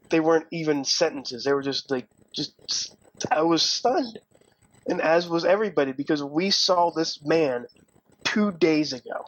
[0.09, 1.43] They weren't even sentences.
[1.45, 2.55] They were just like just.
[3.31, 4.19] I was stunned.
[4.87, 7.65] And as was everybody because we saw this man
[8.25, 9.25] two days ago.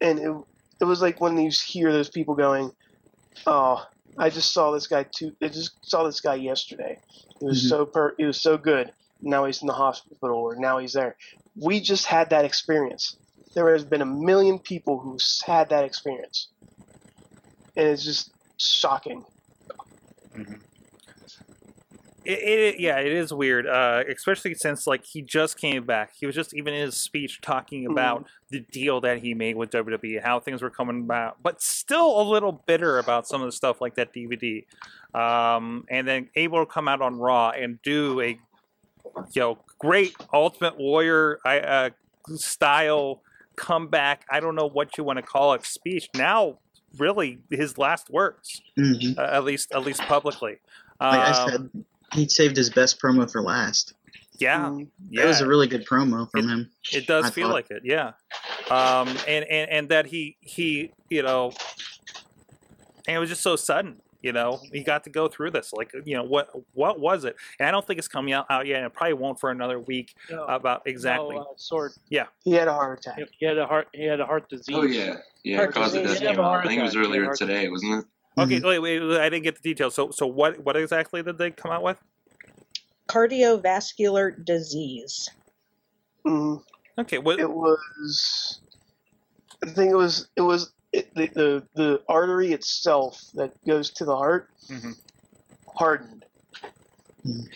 [0.00, 0.32] And it,
[0.80, 2.70] it was like when you hear those people going
[3.46, 3.82] oh
[4.18, 6.98] i just saw this guy two i just saw this guy yesterday.
[7.40, 7.68] He was Mhm.
[7.68, 8.92] so per he was so good.
[9.20, 11.16] Now he's in the hospital or now he's there.
[11.56, 13.18] We just had that experience.
[13.54, 16.50] There has been a million people who's had that experience.
[17.76, 19.24] And it's just shocking
[22.24, 22.38] It,
[22.74, 26.12] it yeah, it is weird, uh, especially since like he just came back.
[26.18, 29.70] He was just even in his speech talking about the deal that he made with
[29.70, 33.52] WWE, how things were coming about, but still a little bitter about some of the
[33.52, 34.64] stuff like that DVD.
[35.14, 38.38] Um, and then able to come out on Raw and do a
[39.34, 41.90] you know great Ultimate Warrior uh,
[42.36, 43.22] style
[43.56, 44.24] comeback.
[44.30, 45.64] I don't know what you want to call it.
[45.64, 46.58] Speech now,
[46.98, 50.58] really his last words, hmm uh, at least at least publicly.
[51.10, 51.70] Like I Um, said,
[52.12, 53.94] he saved his best promo for last.
[54.38, 54.88] yeah, Mm.
[55.10, 55.22] yeah.
[55.24, 56.70] It was a really good promo from him.
[56.92, 57.54] It does I feel thought.
[57.54, 58.12] like it, yeah.
[58.70, 61.52] Um, and, and and that he he you know,
[63.06, 64.00] and it was just so sudden.
[64.24, 65.72] You know, he got to go through this.
[65.72, 67.34] Like, you know, what what was it?
[67.58, 69.80] And I don't think it's coming out, out yet, and it probably won't for another
[69.80, 71.34] week No, about exactly.
[71.34, 71.90] no, uh, sword.
[72.08, 73.88] he had a heart attack He- He had a heart.
[73.92, 74.76] He had a heart disease.
[74.78, 75.56] Oh yeah, yeah.
[75.56, 76.20] Heart Cause of disease.
[76.20, 78.04] death Yeah, came heart I think it was earlier today, wasn't it?
[78.38, 78.64] Okay, Mhm.
[78.64, 79.94] wait, wait, I didn't get the details.
[79.94, 81.98] So so what what exactly did they come out with?
[83.08, 85.28] Cardiovascular disease.
[86.26, 86.62] Mm.
[86.98, 87.38] Okay, what?
[87.40, 88.60] it was
[89.62, 94.04] I think it was it was it, the, the the artery itself that goes to
[94.04, 94.96] the heart Mhm.
[95.76, 96.24] hardened
[97.24, 97.48] Mhm.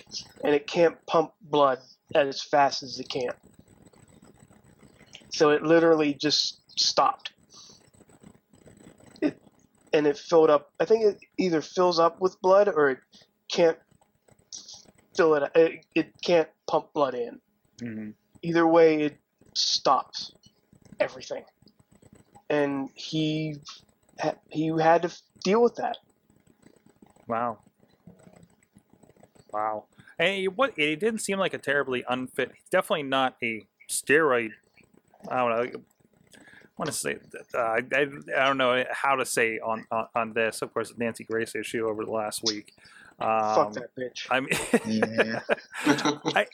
[0.44, 1.78] and it can't pump blood
[2.14, 3.32] as fast as it can
[5.30, 7.35] so it literally just stopped it
[9.92, 12.98] and it filled up i think it either fills up with blood or it
[13.50, 13.78] can't
[15.16, 17.40] fill it it, it can't pump blood in
[17.82, 18.14] Mhm.
[18.42, 19.18] either way it
[19.54, 20.32] stops
[21.00, 21.44] everything
[22.48, 23.56] and he
[24.50, 25.10] he had to
[25.44, 25.96] deal with that
[27.28, 27.58] Wow.
[29.52, 29.86] Wow.
[30.18, 30.78] And he, what?
[30.78, 32.52] It didn't seem like a terribly unfit.
[32.70, 34.50] Definitely not a steroid.
[35.28, 35.80] I don't know.
[36.78, 37.16] I want to say
[37.54, 38.06] uh, I, I,
[38.36, 40.60] I don't know how to say on, on on this.
[40.62, 42.74] Of course, Nancy Grace issue over the last week.
[43.18, 44.26] Um, Fuck that bitch.
[44.30, 44.50] I mean,
[44.86, 45.40] Yeah.
[46.36, 46.46] I,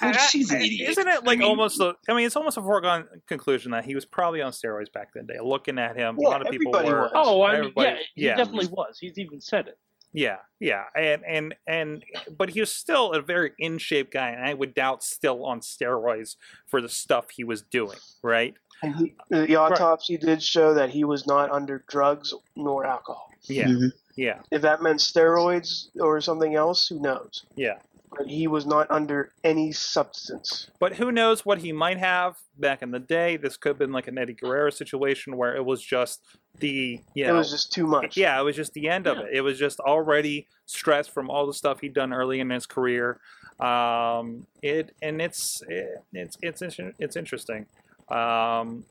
[0.00, 0.88] I- She's an idiot.
[0.88, 1.78] Isn't it I like mean- almost?
[1.80, 5.12] A, I mean, it's almost a foregone conclusion that he was probably on steroids back
[5.12, 5.26] then.
[5.26, 7.02] Day, looking at him, a lot of people were.
[7.02, 7.10] was.
[7.14, 8.36] Oh, I mean, Everybody- yeah, he yeah.
[8.36, 8.96] definitely was.
[8.98, 9.78] He's even said it.
[10.12, 12.04] Yeah, yeah, and and and
[12.38, 15.60] but he was still a very in shape guy, and I would doubt still on
[15.60, 16.36] steroids
[16.66, 17.98] for the stuff he was doing.
[18.22, 18.54] Right?
[18.82, 23.30] And he, the autopsy did show that he was not under drugs nor alcohol.
[23.48, 23.92] Yeah, Mhm.
[24.16, 27.44] yeah, If that meant steroids or something else, who knows?
[27.56, 27.78] yeah.
[28.16, 30.70] But he was not under any substance.
[30.78, 33.36] But who knows what he might have back in the day?
[33.36, 36.20] This could have been like an Eddie Guerrero situation where it was just
[36.60, 38.16] the you It was just too much.
[38.16, 39.28] Yeah, it was just the end of it.
[39.32, 43.20] It was just already stressed from all the stuff he'd done early in his career.
[43.60, 46.62] Um, it and it's it, it's it's
[46.98, 47.66] it's interesting.
[48.08, 48.84] Um,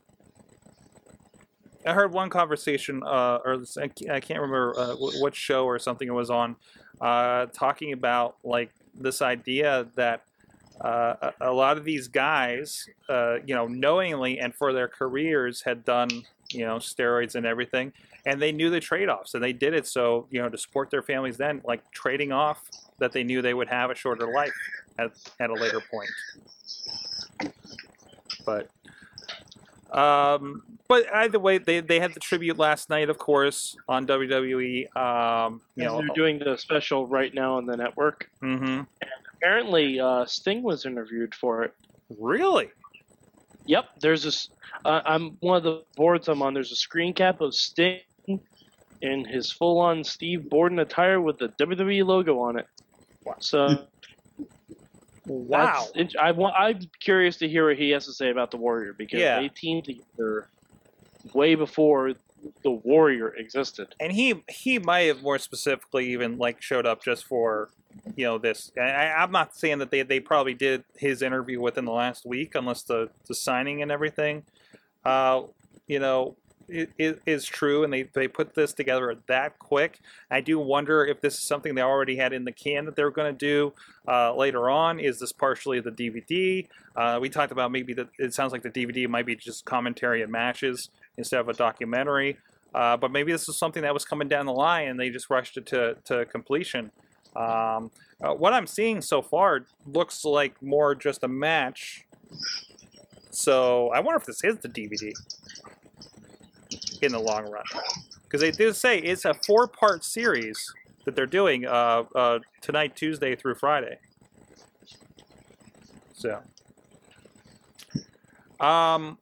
[1.86, 6.12] I heard one conversation, uh, or I can't remember uh, what show or something it
[6.12, 6.56] was on,
[7.00, 10.22] uh, talking about like this idea that
[10.80, 15.62] uh, a, a lot of these guys, uh, you know, knowingly and for their careers
[15.62, 16.08] had done,
[16.50, 17.92] you know, steroids and everything,
[18.24, 21.02] and they knew the trade-offs, and they did it so, you know, to support their
[21.02, 21.36] families.
[21.36, 24.52] Then, like trading off that they knew they would have a shorter life
[24.98, 26.10] at at a later point.
[28.44, 28.68] But,
[29.96, 34.96] um, but either way, they they had the tribute last night, of course, on WWE.
[34.96, 38.30] Um, you know, they're doing the special right now on the network.
[38.40, 38.82] hmm
[39.34, 41.74] Apparently, uh, Sting was interviewed for it.
[42.18, 42.70] really.
[43.66, 44.48] Yep, there's this.
[44.84, 46.54] Uh, I'm one of the boards I'm on.
[46.54, 48.00] There's a screen cap of Sting
[49.02, 52.66] in his full-on Steve Borden attire with the WWE logo on it.
[53.40, 53.86] So
[55.26, 55.80] Wow.
[55.80, 56.54] that's int- I want.
[56.56, 59.40] I'm curious to hear what he has to say about the Warrior because Yeah.
[59.40, 60.48] they teamed together
[61.34, 62.12] way before
[62.62, 63.94] the Warrior existed.
[63.98, 67.70] and he he might have more specifically even like showed up just for
[68.16, 71.84] you know this I, i'm not saying that they, they probably did his interview within
[71.84, 74.44] the last week unless the, the signing and everything.
[75.04, 75.42] Uh,
[75.86, 76.36] you know
[76.68, 80.00] it, it is true and they, they put this together that quick.
[80.30, 83.04] I do wonder if this is something they already had in the can that they
[83.04, 83.72] were going to do
[84.08, 84.98] uh, later on.
[84.98, 86.66] Is this partially the dvd
[86.96, 90.22] uh, we talked about maybe that it sounds like the dvd might be just commentary
[90.22, 92.38] and matches instead of a documentary.
[92.74, 95.30] Uh, but maybe this is something that was coming down the line and they just
[95.30, 96.90] rushed it to, to completion.
[97.36, 97.90] Um,
[98.22, 102.06] uh, what I'm seeing so far looks like more just a match.
[103.30, 105.12] So I wonder if this is the DVD
[107.02, 107.64] in the long run.
[108.24, 110.72] Because they do say it's a four part series
[111.04, 113.98] that they're doing uh, uh, tonight, Tuesday through Friday.
[116.14, 116.40] So.
[118.58, 119.18] Um,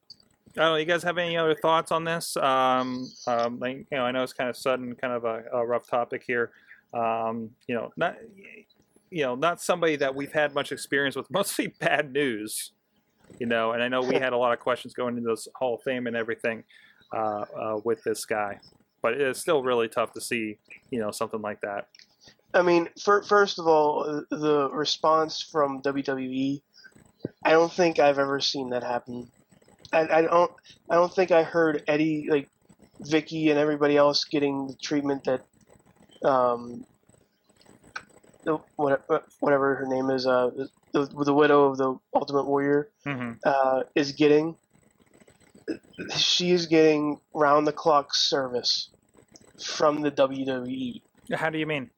[0.57, 0.77] I don't know.
[0.77, 2.37] You guys have any other thoughts on this?
[2.37, 5.67] Um, um, like, you know, I know it's kind of sudden, kind of a, a
[5.67, 6.53] rough topic here.
[6.95, 8.17] Um, you know, not
[9.11, 11.31] you know, not somebody that we've had much experience with.
[11.31, 12.73] Mostly bad news.
[13.39, 15.77] You know, and I know we had a lot of questions going into this Hall
[15.77, 16.65] of Fame and everything
[17.13, 18.61] uh, uh, with this guy,
[19.03, 20.59] but it's still really tough to see.
[20.91, 21.89] You know, something like that.
[22.55, 26.63] I mean, fir- first of all, uh, the response from WWE,
[27.45, 29.29] I don't think I've ever seen that happen.
[29.93, 30.53] I, I don't.
[30.89, 32.49] I don't think I heard Eddie, like
[33.01, 35.43] Vicky, and everybody else getting the treatment that,
[36.25, 36.85] um,
[38.45, 40.51] the, whatever her name is, uh,
[40.93, 44.57] the, the widow of the Ultimate Warrior, hmm uh, is getting.
[46.17, 48.91] She is getting round the clock service
[49.63, 50.11] from the.
[50.11, 51.03] WWE
[51.33, 51.91] How do you mean?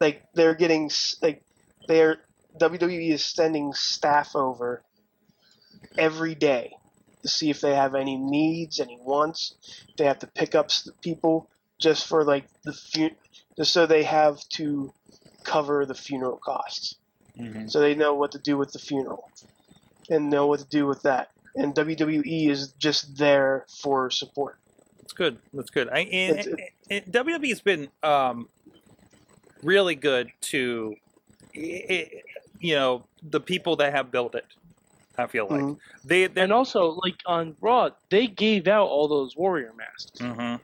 [0.00, 0.90] like they're getting
[1.22, 1.42] like
[1.88, 2.18] they're
[2.60, 4.82] WWE is sending staff over
[5.98, 6.72] every day
[7.22, 9.54] to see if they have any needs, any wants.
[9.98, 10.70] They have to pick up
[11.02, 13.10] people just for like the fu-
[13.56, 14.92] just so they have to
[15.44, 16.96] cover the funeral costs,
[17.38, 17.68] Mm-hmm.
[17.68, 19.30] so they know what to do with the funeral
[20.08, 21.30] and know what to do with that.
[21.54, 24.58] And WWE is just there for support.
[24.98, 25.38] That's good.
[25.52, 25.88] That's good.
[25.90, 28.48] I, and, It's- and- and WWE's been um,
[29.62, 30.96] really good to,
[31.54, 32.22] i- i-
[32.60, 34.46] you know, the people that have built it.
[35.18, 35.78] I feel like Mhm.
[36.04, 40.20] they And also, like on Raw, they gave out all those Warrior masks.
[40.20, 40.60] Mhm.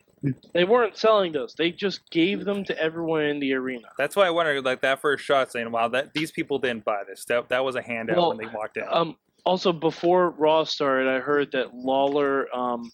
[0.55, 3.89] They weren't selling those; they just gave them to everyone in the arena.
[3.99, 7.03] That's why I wondered, like that first shot, saying, "Wow, that these people didn't buy
[7.09, 7.25] this.
[7.25, 11.09] That that was a handout Well, when they walked in." Um, also, before Raw started,
[11.09, 12.93] I heard that Lawler um,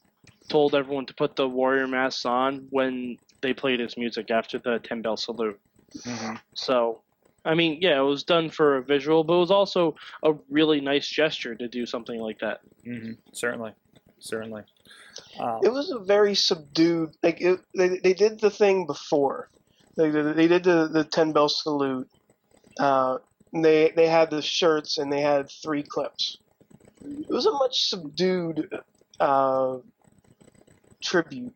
[0.49, 4.79] told everyone to put the Warrior masks on when they played his music after the
[4.79, 5.61] ten bell salute.
[5.95, 6.41] Mhm.
[6.55, 7.03] So,
[7.45, 10.81] I mean, yeah, it was done for a visual, but it was also a really
[10.81, 12.61] nice gesture to do something like that.
[12.85, 13.73] hmm Certainly,
[14.21, 14.63] certainly.
[15.39, 17.17] Um, It was a very subdued.
[17.23, 19.49] Like it, they, they did the thing before.
[19.97, 22.09] They did, they did the, the ten bell salute.
[22.79, 23.19] Uh,
[23.53, 26.39] and they they had the shirts and they had three clips.
[27.03, 28.69] It was a much subdued
[29.19, 29.79] uh,
[31.03, 31.55] tribute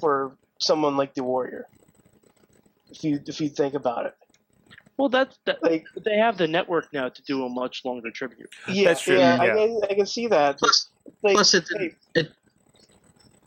[0.00, 1.66] for someone like the Warrior.
[2.90, 4.14] If you if you think about it,
[4.98, 5.62] Well, that's that.
[5.62, 8.48] like They have the network now to do a much longer tribute.
[8.68, 9.52] yeah, That's true, yeah, yeah.
[9.52, 10.58] I, can, I can see that.
[10.58, 10.88] Plus,
[11.22, 12.30] like, plus it, hey, it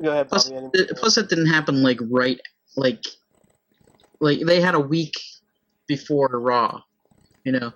[0.01, 0.69] go ahead, plus, Bobby.
[0.73, 2.39] Didn't- it, plus it didn't happen like right
[2.77, 3.03] like
[4.19, 5.13] like they had a week
[5.87, 6.81] before Raw.
[7.43, 7.73] You know,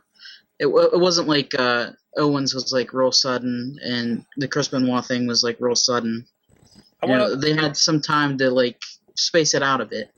[0.59, 5.25] it it wasn't like uh, Owens was like real sudden and the Chris Benoit thing
[5.25, 6.25] was like real sudden.
[7.01, 8.79] You know, wanna- they had some time to like
[9.15, 10.11] space it out a bit.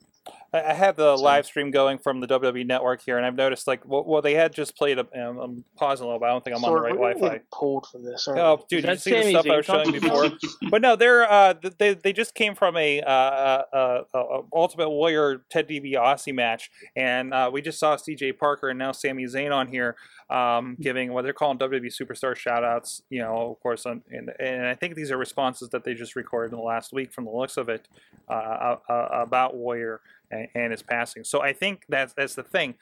[0.55, 3.35] I I have the So- live stream going from the WWE Network here, and I've
[3.35, 4.99] noticed like well, well they had just played.
[4.99, 6.99] A, um, I'm pausing a little, but I don't think I'm on the Sorry, right
[6.99, 7.37] we're gonna Wi-Fi.
[7.37, 8.27] get pulled from this.
[8.27, 10.31] aren't Oh, dude, did you see the Sami stuff I was showing before?
[10.69, 14.89] but no, they're uh, they they just came from a uh, uh, uh, uh, Ultimate
[14.89, 18.33] Warrior Ted DiBiase match, and uh, we just saw C.J.
[18.33, 19.95] Parker and now Sami Zayn on here
[20.29, 23.01] um, giving what they're calling WWE Superstar shoutouts.
[23.09, 26.15] You know, of course, on, and and I think these are responses that they just
[26.15, 27.87] recorded in the last week, from the looks of it,
[28.29, 30.01] uh, uh, uh, about Warrior
[30.31, 31.23] and, and his passing.
[31.23, 32.75] So I think that's that's the thing.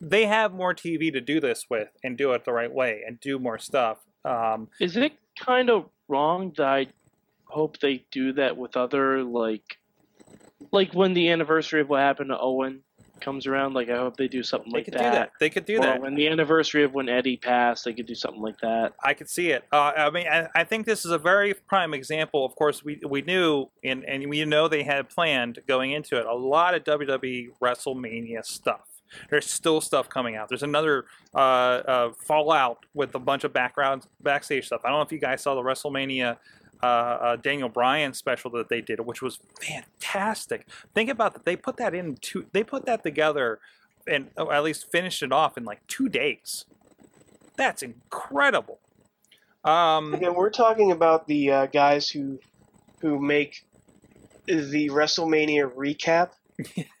[0.00, 3.18] They have more TV to do this with and do it the right way and
[3.20, 3.98] do more stuff.
[4.24, 6.86] Um, Is it kind of wrong that I
[7.46, 9.78] hope they do that with other like,
[10.72, 12.82] like when the anniversary of what happened to Owen
[13.20, 13.74] comes around?
[13.74, 14.92] Like, I hope they do something like that.
[14.92, 15.30] they like could do that.
[15.40, 16.00] They could do or that.
[16.00, 18.94] when the anniversary of when Eddie passed, they could do something like that.
[19.02, 19.64] I could see it.
[19.72, 22.44] Uh, I mean, I, I think this is a very prime example.
[22.44, 26.26] Of course, we we knew and and we know they had planned going into it
[26.26, 28.86] a lot of WWE WrestleMania stuff.
[29.28, 30.48] There's still stuff coming out.
[30.48, 34.82] There's another uh, uh, Fallout with a bunch of background backstage stuff.
[34.84, 36.36] I don't know if you guys saw the WrestleMania
[36.82, 40.66] uh, uh, Daniel Bryan special that they did, which was fantastic.
[40.94, 41.44] Think about that.
[41.44, 42.46] They put that in two.
[42.52, 43.60] They put that together,
[44.06, 46.64] and or at least finished it off in like two days.
[47.56, 48.78] That's incredible.
[49.64, 52.38] Um, Again, we're talking about the uh, guys who
[53.00, 53.66] who make
[54.46, 56.30] the WrestleMania recap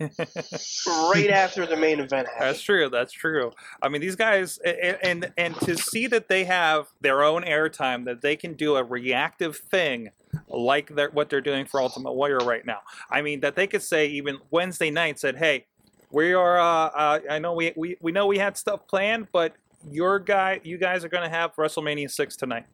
[0.00, 2.88] right after the main event That's true.
[2.88, 3.52] That's true.
[3.82, 8.04] I mean, these guys, and, and and to see that they have their own airtime,
[8.04, 10.10] that they can do a reactive thing
[10.48, 12.78] like they're, what they're doing for Ultimate Warrior right now.
[13.10, 15.66] I mean, that they could say even Wednesday night said, "Hey,
[16.10, 16.58] we are.
[16.58, 19.54] Uh, uh, I know we, we we know we had stuff planned, but
[19.88, 22.66] your guy, you guys are going to have WrestleMania six tonight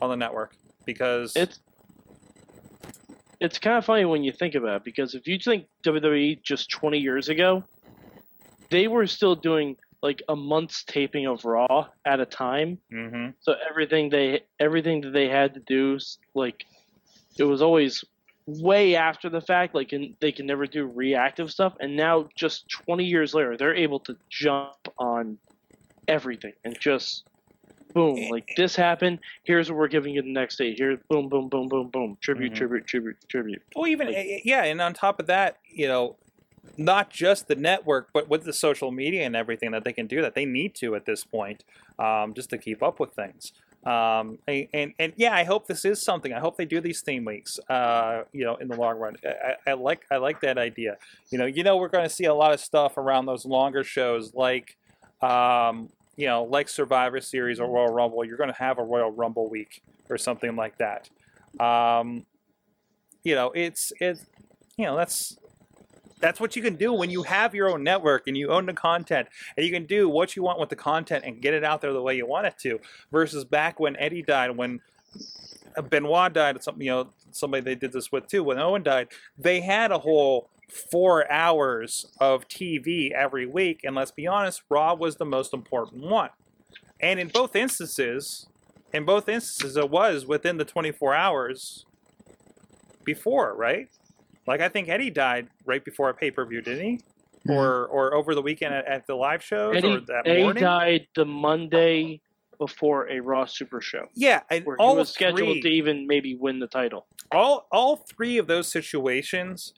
[0.00, 1.60] on the network because It's
[3.42, 6.70] it's kind of funny when you think about it because if you think WWE just
[6.70, 7.64] 20 years ago,
[8.70, 12.78] they were still doing like a month's taping of Raw at a time.
[12.92, 13.34] Mhm.
[13.40, 15.98] So everything they everything that they had to do,
[16.34, 16.64] like
[17.36, 18.04] it was always
[18.46, 19.74] way after the fact.
[19.74, 21.74] Like and they can never do reactive stuff.
[21.80, 25.38] And now, just 20 years later, they're able to jump on
[26.06, 27.24] everything and just
[27.92, 29.18] boom, like this happened.
[29.44, 30.74] Here's what we're giving you the next day.
[30.74, 32.18] Here, boom, boom, boom, boom, boom.
[32.20, 32.56] Tribute, Mhm.
[32.56, 33.62] tribute, tribute, tribute.
[33.74, 36.16] Well, even eh, yeah, and on top of that, you know,
[36.76, 40.22] not just the network, but with the social media and everything that they can do
[40.22, 41.64] that they need to at this point,
[41.98, 43.52] um, just to keep up with things.
[43.84, 46.32] Um, and, and and yeah, I hope this is something.
[46.32, 47.58] I hope they do these theme weeks.
[47.68, 49.28] Uh, you know, in the long run, I,
[49.66, 50.98] I I like I like that idea.
[51.30, 53.82] You know, you know, we're going to see a lot of stuff around those longer
[53.84, 54.76] shows, like.
[55.20, 55.88] Um,
[56.22, 59.50] you know, like Survivor Series or Royal Rumble, you're going to have a Royal Rumble
[59.50, 61.10] week or something like that.
[61.58, 62.24] Um,
[63.24, 64.24] you know, it's it's
[64.76, 65.36] you know that's
[66.20, 68.72] that's what you can do when you have your own network and you own the
[68.72, 71.80] content and you can do what you want with the content and get it out
[71.80, 72.78] there the way you want it to
[73.10, 74.80] versus back when Eddie died when
[75.90, 79.60] Benoit died something you know somebody they did this with too when Owen died they
[79.60, 80.51] had a whole
[80.90, 86.02] four hours of TV every week and let's be honest Raw was the most important
[86.02, 86.30] one
[87.00, 88.46] and in both instances
[88.92, 91.84] in both instances it was within the 24 hours
[93.04, 93.88] before right
[94.46, 96.96] like I think Eddie died right before a pay per view, didn't he?
[96.96, 97.52] Mm-hmm.
[97.52, 100.62] Or or over the weekend at, at the live shows or Eddie, that Eddie morning?
[100.62, 102.20] died the Monday
[102.58, 106.06] before a Raw Super Show, Yeah, and where all he was scheduled three, to even
[106.06, 107.06] maybe win the title.
[107.32, 109.74] all all three of those situations,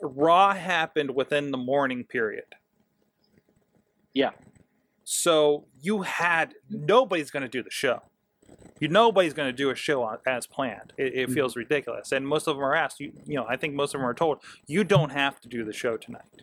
[0.00, 2.54] Raw happened within the morning period.
[4.14, 4.30] Yeah.
[5.04, 8.02] So you had nobody's going to do the show.
[8.80, 10.92] You nobody's going to do a show on, as planned.
[10.96, 11.34] It, it mm-hmm.
[11.34, 13.00] feels ridiculous, and most of them are asked.
[13.00, 15.64] You, you know, I think most of them are told you don't have to do
[15.64, 16.42] the show tonight.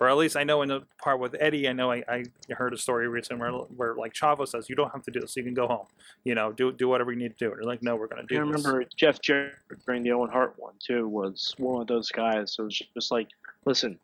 [0.00, 2.72] Or at least I know in the part with Eddie, I know I, I heard
[2.72, 5.36] a story recently where, where like Chavo says, "You don't have to do this.
[5.36, 5.86] You can go home.
[6.24, 8.22] You know, do do whatever you need to do." And they're like, "No, we're going
[8.24, 9.54] to do I this." remember Jeff Jarrett
[9.86, 12.52] during the Owen Hart one too was one of those guys.
[12.52, 13.28] So it was just like,
[13.64, 13.98] listen,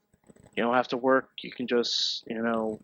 [0.57, 1.31] you don't have to work.
[1.43, 2.81] You can just you know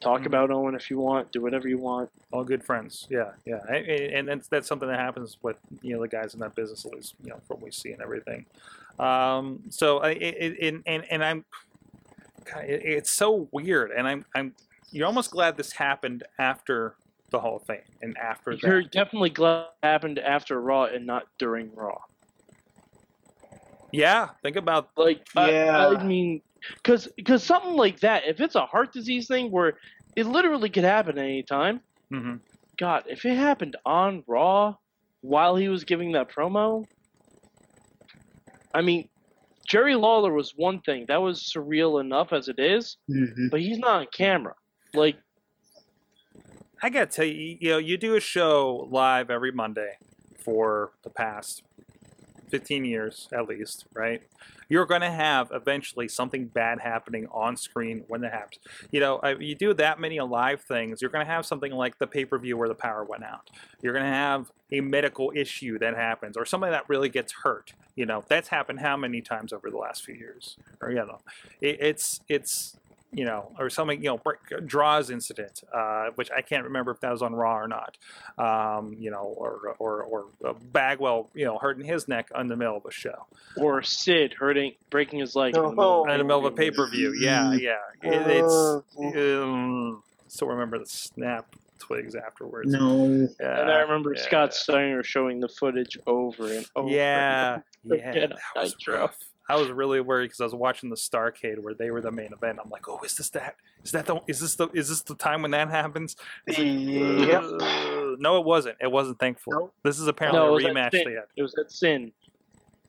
[0.00, 0.26] talk Mhm.
[0.26, 2.10] about Owen if you want, do whatever you want.
[2.32, 3.06] all good friends.
[3.08, 6.54] Yeah, yeah, and that's that's something that happens with you know the guys in that
[6.56, 8.44] business, at least you know from what we see and everything.
[8.98, 11.44] Um, so I it, and and I'm,
[12.52, 14.54] God, it, it's so weird, and I'm I'm
[14.90, 16.94] you're almost glad this happened after
[17.30, 18.90] the whole thing and after You're that.
[18.92, 21.98] definitely glad it happened after Raw and not during Raw.
[23.92, 25.88] Yeah, think about Like, I- Yeah.
[25.98, 26.40] I, mean,
[26.76, 29.78] because because something like that, if it's a heart disease thing where
[30.16, 31.80] it literally could happen at any time,
[32.12, 32.40] mhm.
[32.78, 34.74] God, if it happened on Raw
[35.20, 36.86] while he was giving that promo,
[38.74, 39.08] I mean,
[39.68, 43.78] Jerry Lawler was one thing that was surreal enough as it is, hmm but he's
[43.78, 44.54] not on camera.
[44.94, 45.16] Like,
[46.82, 49.98] I gotta tell you, you know, you do a show live every Monday
[50.38, 51.62] for the past
[52.48, 54.22] 15 years at least, right?
[54.68, 58.60] You're going to have eventually something bad happening on screen when that happens.
[58.90, 62.06] You know, you do that many live things, you're going to have something like the
[62.06, 63.50] pay per view where the power went out.
[63.82, 67.72] You're going to have a medical issue that happens or somebody that really gets hurt.
[67.94, 70.56] You know, that's happened how many times over the last few years?
[70.80, 71.20] Or, you know,
[71.60, 72.76] it, it's, it's,
[73.10, 77.00] you know, or something, you know, break, Droz incident, uh, which I can't remember if
[77.00, 77.96] that was on Raw or not.
[78.36, 82.56] Um, you know, or or or uh, Bagwell, you know, hurting his neck in the
[82.56, 86.04] middle of a show, or Sid hurting, breaking his leg in the middle Oh.
[86.04, 87.14] of in the middle of a pay per view.
[87.18, 87.76] Yeah, yeah.
[88.02, 92.70] It, it's Uh, um, still remember the snap twigs afterwards.
[92.70, 93.28] No.
[93.40, 94.22] Yeah, And I remember yeah.
[94.22, 96.90] Scott Steiner showing the footage over and over.
[96.90, 99.16] Yeah, yeah, Forget that was rough.
[99.48, 102.32] I was really worried because I was watching the Starcade where they were the main
[102.32, 102.58] event.
[102.62, 103.56] I'm like, oh, is this that?
[103.84, 104.20] Is that the?
[104.26, 104.68] Is this the?
[104.74, 106.16] Is this the time when that happens?
[106.46, 107.42] It's like, Yep.
[107.60, 108.76] uh, no, it wasn't.
[108.80, 109.18] It wasn't.
[109.18, 109.52] Thankful.
[109.52, 109.74] Nope.
[109.82, 111.02] This is apparently No, a rematch Sin.
[111.06, 111.24] they had.
[111.36, 112.12] It was at Sin.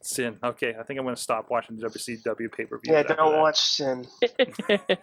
[0.02, 0.38] Sin.
[0.44, 2.94] Okay, I think I'm going to stop watching the WCW pay per view.
[2.94, 4.06] Yeah, don't watch Sin.
[4.22, 5.00] it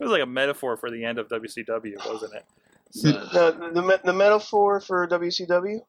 [0.00, 2.44] was like a metaphor for the end of WCW, wasn't it?
[3.04, 5.80] Uh, The, the, me- the metaphor for WCW?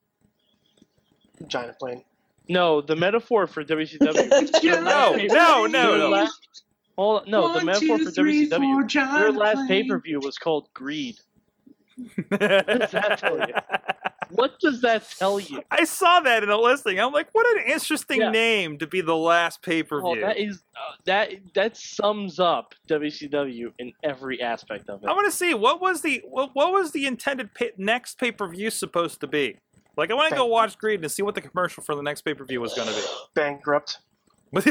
[1.39, 2.03] Vagina plane.
[2.49, 4.53] No, the metaphor for WCW.
[4.63, 6.09] No, no, no, Their no.
[6.09, 6.63] last-
[6.97, 8.49] hold on, no, the metaphor two, for three, WCW.
[8.49, 9.83] four, Their John last Clay.
[9.83, 11.17] pay per view was called Greed.
[12.29, 13.53] does that tell you?
[14.29, 15.61] What does that tell you?
[15.71, 16.99] I saw that in a listing.
[16.99, 18.29] I'm like, what an interesting Yeah.
[18.29, 20.21] name to be the last pay per Well, view.
[20.25, 25.07] that is uh, that that sums up WCW in every aspect of it.
[25.09, 28.31] I want to see what was the what, what was the intended pay, next pay
[28.31, 29.57] per view supposed to be.
[29.97, 32.21] Like, I want to go watch Greed and see what the commercial for the next
[32.21, 33.01] pay per view was going to be.
[33.33, 33.97] Bankrupt.
[34.53, 34.65] and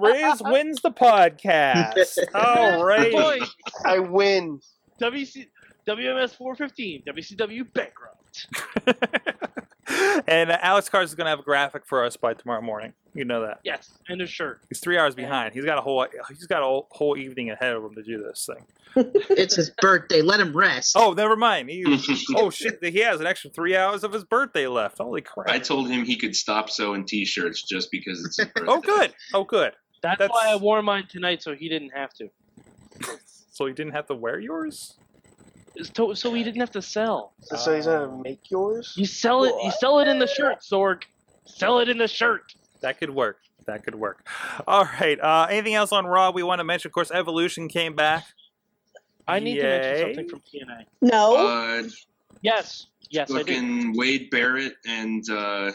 [0.00, 2.16] Rizz wins the podcast.
[2.34, 3.12] All right.
[3.12, 3.40] Boy,
[3.84, 4.60] I win.
[5.00, 5.48] WC,
[5.86, 8.46] WMS 415, WCW bankrupt.
[9.88, 12.92] and uh, Alex Cars is going to have a graphic for us by tomorrow morning.
[13.14, 13.60] You know that.
[13.64, 14.62] Yes, and a shirt.
[14.68, 15.54] He's three hours behind.
[15.54, 18.22] He's got a whole he's got a whole, whole evening ahead of him to do
[18.22, 18.64] this thing.
[19.30, 20.22] It's his birthday.
[20.22, 20.94] Let him rest.
[20.96, 21.68] Oh, never mind.
[21.68, 21.84] He,
[22.36, 24.98] oh shit, he has an extra three hours of his birthday left.
[24.98, 25.48] Holy crap!
[25.48, 28.70] I told him he could stop sewing T-shirts just because it's his birthday.
[28.72, 29.12] oh, good.
[29.32, 29.72] Oh, good.
[30.00, 32.28] That's, That's- why I wore mine tonight, so he didn't have to.
[33.54, 34.96] So he didn't have to wear yours.
[35.76, 37.32] It's to- So he didn't have to sell.
[37.42, 38.94] So, so he's gonna make yours?
[38.96, 39.54] You sell it.
[39.64, 41.02] You sell it in the shirt, Sorg.
[41.46, 42.54] Sell it in the shirt.
[42.80, 43.38] That could work.
[43.66, 44.26] That could work.
[44.66, 45.18] All right.
[45.20, 46.88] Uh, anything else on Raw we want to mention?
[46.88, 48.24] Of course, Evolution came back.
[49.26, 50.84] I need to mention something from TNA.
[51.00, 51.36] No.
[51.36, 51.82] Uh,
[52.42, 55.72] Yes, yes, fucking Wade Barrett and uh,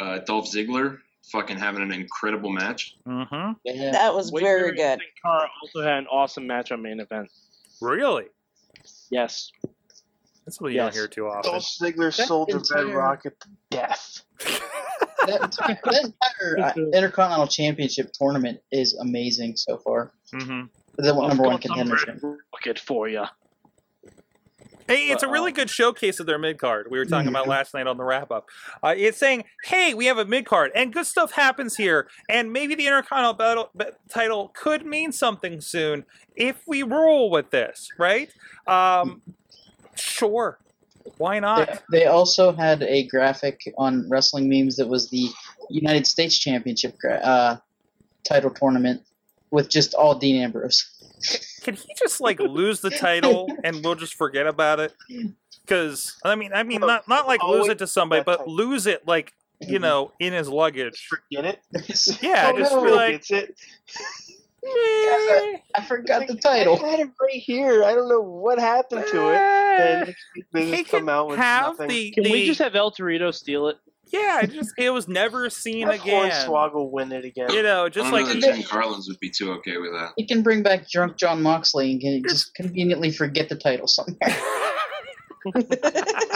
[0.00, 0.96] uh, Dolph Ziggler
[1.30, 2.96] fucking having an incredible match.
[3.06, 3.52] Mm-hmm.
[3.64, 3.90] Yeah.
[3.92, 4.82] that was Wade very Barrett good.
[4.92, 7.30] and Sin Cara also had an awesome match on main event.
[7.82, 8.26] Really?
[9.10, 9.50] Yes.
[10.44, 10.94] That's something you Yes.
[10.94, 11.50] don't hear too often.
[11.52, 14.22] Dolph Ziggler That sold the Red Rocket to death.
[15.26, 15.52] that,
[15.84, 20.12] that entire uh, Intercontinental Championship tournament is amazing so far.
[20.32, 20.62] hmm
[20.96, 22.22] The one, number one I've got some contendership.
[22.22, 23.24] red rocket for you.
[24.90, 26.88] Hey, it's a really um, good showcase of their mid card.
[26.90, 28.48] We were talking about last night on the wrap up.
[28.82, 32.52] Uh, it's saying, "Hey, we have a mid card, and good stuff happens here, and
[32.52, 36.04] maybe the Intercontinental battle, ba- title could mean something soon
[36.34, 38.30] if we roll with this, right?
[38.66, 39.22] Um,
[39.94, 40.58] sure,
[41.18, 41.82] why They, not?
[41.92, 45.28] they also had a graphic on Wrestling Memes that was the
[45.68, 47.56] United States Championship gra- uh,
[48.24, 49.02] title tournament
[49.52, 50.99] with just all Dean Ambrose.
[51.62, 54.92] Can he just like lose the title and we'll just forget about it?
[55.62, 59.06] Because I mean, I mean, not not like lose it to somebody, but lose it
[59.06, 61.06] like you know, in his luggage.
[61.30, 61.60] Get it?
[62.22, 62.82] Yeah, Oh, just no.
[62.84, 63.54] be like, Gets it.
[64.64, 66.76] "Eh, I forgot the I title.
[66.76, 67.84] had it right here.
[67.84, 69.34] I don't know what happened to it.
[69.36, 71.88] eh." And next week they He just come out with have nothing.
[71.88, 73.78] the, Can the we just have El Torito steal it?
[74.12, 76.30] Yeah, it just it was never seen Have again.
[76.30, 77.50] Hornswoggle win it again.
[77.52, 80.12] You know, just don't like know that Jim Carlins would be too okay with that.
[80.16, 84.16] You can bring back drunk Jon Moxley and can just conveniently forget the title somewhere.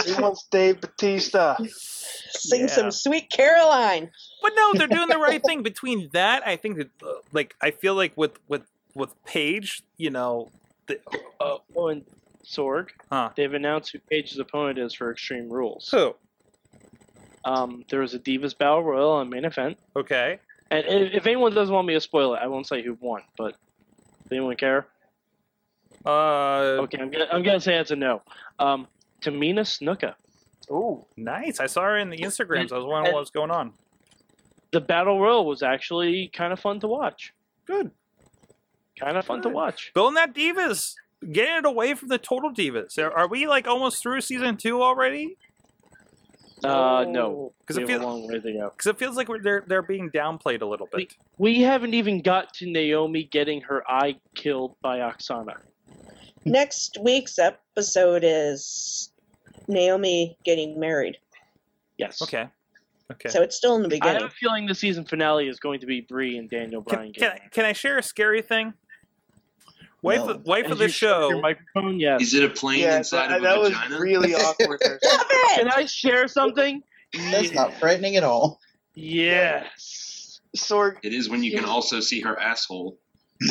[0.05, 1.57] He wants Dave Batista.
[1.67, 2.67] Sing Yeah.
[2.67, 4.09] some Sweet Caroline.
[4.41, 5.61] But no, they're doing the right thing.
[5.63, 8.63] Between that, I think that, uh, like, I feel like with with
[8.95, 10.49] with Paige, you know,
[10.87, 10.99] the,
[11.39, 12.03] Uh, oh, and
[12.45, 13.29] Sorg, Huh.
[13.35, 15.89] they've announced who Paige's opponent is for Extreme Rules.
[15.91, 16.15] who?
[17.45, 20.39] Um, there was a Divas Battle Royal on main event, Okay,
[20.71, 23.21] and if, if anyone doesn't want me to spoil it, I won't say who won.
[23.37, 23.51] But
[24.23, 24.87] does anyone care?
[26.05, 28.21] uh, Okay, I'm gonna I'm gonna say it's a no.
[28.59, 28.87] Um,
[29.21, 30.15] Tamina Snuka.
[30.71, 31.59] ooh, nice.
[31.59, 32.71] I saw her in the Instagrams.
[32.71, 33.73] I was wondering what was going on.
[34.71, 37.33] The Battle Royal was actually kind of fun to watch.
[37.65, 37.91] Good.
[38.99, 39.91] Kind of fun to watch.
[39.93, 40.93] Building that divas,
[41.31, 42.97] getting it away from the total divas.
[42.97, 45.37] Are we like almost through season two already?
[46.65, 48.69] Uh, no, because it have a feels long way to go.
[48.69, 51.13] because it feels like we're, they're they're being downplayed a little bit.
[51.37, 55.57] We haven't even got to Naomi getting her eye killed by Aksana.
[56.45, 59.11] Next week's episode is
[59.67, 61.17] Naomi getting married.
[61.97, 62.21] Yes.
[62.21, 62.47] Okay,
[63.11, 63.29] okay.
[63.29, 64.17] So it's still in the beginning.
[64.17, 67.13] I have a feeling the season finale is going to be Brie and Daniel Bryan.
[67.13, 68.73] Can, can I can I share a scary thing?
[70.05, 70.29] Wife No.
[70.33, 71.29] of, wife As the show.
[71.29, 72.21] Your microphone, yes.
[72.21, 73.99] Is it a plane Yeah, inside that, of that a was vagina?
[73.99, 74.79] really awkward.
[74.81, 74.99] there.
[75.55, 76.83] Can I share something?
[77.31, 78.59] That's not frightening at all.
[78.93, 80.41] Yes.
[80.55, 82.97] Sorg, It is when you can also see her asshole.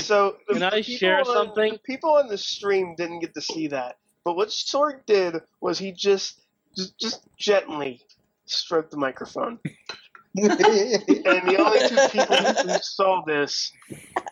[0.03, 1.73] so Can I share on- something?
[1.73, 5.79] the people on the stream didn't get to see that, but what Sorg did was
[5.79, 6.41] he just
[6.77, 8.01] just, just gently
[8.47, 9.59] stroked the microphone,
[10.37, 13.71] and the only two people who saw this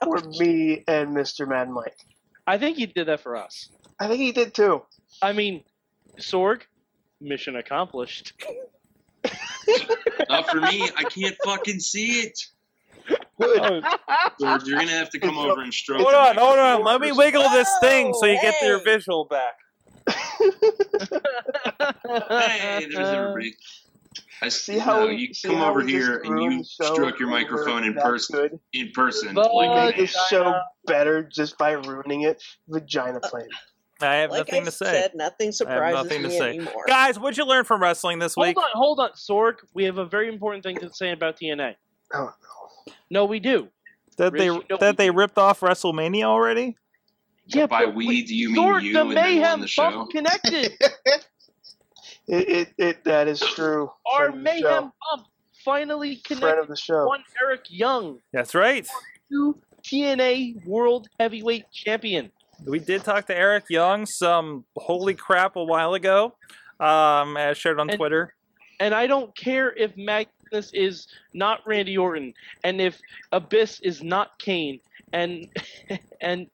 [0.06, 1.46] were me and Mr.
[1.46, 1.96] Mad Mike.
[2.46, 3.68] I think he did that for us.
[4.00, 4.82] I think he did too.
[5.20, 5.62] I mean,
[6.18, 6.62] Sorg,
[7.20, 8.32] mission accomplished.
[10.28, 10.88] Not for me.
[10.96, 12.38] I can't fucking see it.
[13.40, 13.84] Good.
[13.84, 13.98] Oh.
[14.40, 16.02] George, you're gonna have to come over and stroke.
[16.02, 16.84] Hold on, hold on.
[16.84, 19.54] Let me wiggle this thing so you get your visual back.
[22.28, 23.56] Hey, there's everybody.
[24.42, 27.28] I See how no, you see come how over here and you the stroke your
[27.28, 28.36] microphone in person.
[28.40, 28.60] Good.
[28.72, 32.42] In person, But- We like a made this show better just by ruining it.
[32.68, 33.48] Vagina uh, plane.
[34.00, 34.84] I have like nothing I to say.
[34.86, 36.48] said, nothing surprises nothing to say.
[36.50, 36.84] anymore.
[36.88, 38.56] Guys, what'd you learn from wrestling this Hold week?
[38.56, 39.58] on, hold on, Sorg.
[39.74, 41.76] We have a very important thing to say about TNA.
[42.12, 42.32] Oh,
[43.10, 43.68] No, we do.
[44.16, 45.12] That they Rich, you know that they do.
[45.16, 46.76] ripped off WrestleMania already?
[47.46, 49.34] Yeah, By but we, wait, do you mean Sorg, you the and then we're on
[49.36, 49.90] Mayhem the show?
[49.90, 50.72] Bump connected.
[52.32, 53.92] It, it, it that is true.
[54.12, 54.82] Our Friend of Mayhem.
[55.10, 55.26] Bump
[55.64, 56.60] finally friend connected.
[56.62, 57.06] of the show.
[57.06, 58.86] One Eric Young That's right.
[59.30, 62.30] to TNA World Heavyweight Champion.
[62.66, 66.34] We did talk to Eric Young some holy crap a while ago,
[66.80, 68.34] um, as shared on And- Twitter.
[68.80, 72.34] And I don't care if Magnus is not Randy Orton,
[72.64, 72.98] and if
[73.30, 74.80] Abyss is not Kane,
[75.12, 75.46] and
[76.20, 76.48] and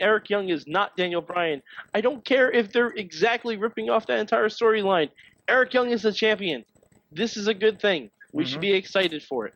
[0.00, 1.62] Eric Young is not Daniel Bryan.
[1.94, 5.10] I don't care if they're exactly ripping off that entire storyline.
[5.48, 6.64] Eric Young is the champion.
[7.12, 8.10] This is a good thing.
[8.32, 9.54] We should be excited for it.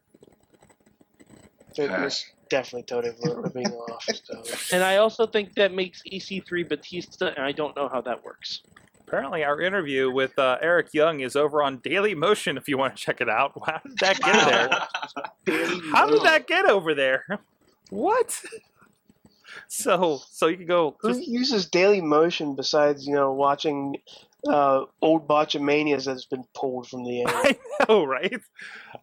[1.77, 2.11] They're, they're
[2.49, 4.05] definitely totally ripping off.
[4.05, 4.43] So.
[4.73, 8.63] And I also think that makes EC3 Batista, and I don't know how that works.
[9.07, 12.57] Apparently, our interview with uh, Eric Young is over on Daily Motion.
[12.57, 15.85] If you want to check it out, how did that get there?
[15.93, 17.25] How did that get over there?
[17.91, 18.43] What?
[19.69, 20.97] So, so you can go.
[21.01, 23.97] Who Just, uses Daily Motion besides you know watching
[24.47, 27.27] uh, old Botchamanias that's been pulled from the air?
[27.29, 27.59] I
[27.89, 28.41] know, right?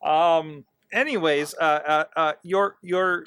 [0.03, 0.65] Um.
[0.93, 3.23] Anyways, uh, uh, uh, your your,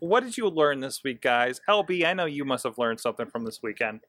[0.00, 1.60] what did you learn this week, guys?
[1.68, 4.00] LB, I know you must have learned something from this weekend.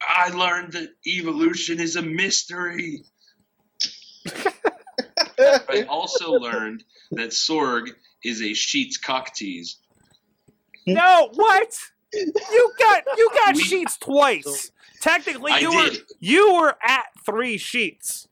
[0.00, 3.04] I learned that evolution is a mystery.
[5.38, 7.90] I also learned that Sorg
[8.24, 9.78] is a Sheetz cock tease.
[10.86, 11.76] No, what?
[12.12, 14.72] You got you got Sheetz twice.
[15.00, 15.92] Technically, I you did.
[15.92, 18.26] were you were at three sheets.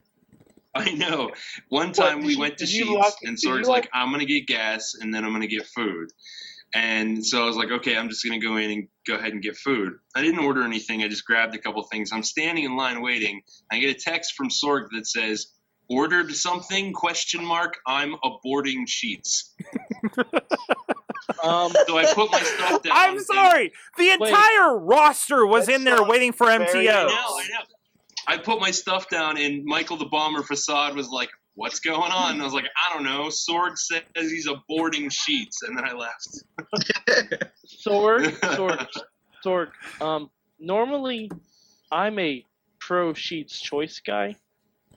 [0.74, 1.30] I know.
[1.68, 4.10] One time did we went to Sheetz, lock- and did you Sorg's lock- like, "I'm
[4.10, 6.10] gonna get gas, and then I'm gonna get food."
[6.74, 9.42] And so I was like, "Okay, I'm just gonna go in and go ahead and
[9.42, 11.02] get food." I didn't order anything.
[11.02, 12.12] I just grabbed a couple things.
[12.12, 13.42] I'm standing in line waiting.
[13.70, 15.46] I get a text from Sorg that says,
[15.88, 17.78] "Ordered something?" Question mark.
[17.86, 19.50] I'm aborting Sheetz.
[21.42, 22.92] Um, So I put my stuff down.
[22.94, 23.72] I'm sorry.
[23.96, 24.28] The Wait.
[24.30, 27.06] entire roster was in there waiting for very- I MTO.
[27.08, 27.64] know, I know.
[28.26, 32.32] I put my stuff down, and Michael the Bomber Facade was like, what's going on?
[32.34, 33.30] And I was like, I don't know.
[33.30, 36.28] Sword says he's aborting Sheetz, and then I left.
[37.66, 38.86] Sword, Sword,
[39.42, 39.70] Sword.
[40.00, 41.30] Um, normally,
[41.90, 42.44] I'm a
[42.78, 44.36] pro Sheetz choice guy,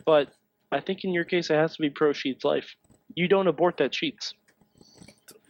[0.05, 0.29] but
[0.71, 2.75] I think in your case it has to be pro Sheetz life.
[3.15, 4.33] You don't abort that Sheetz.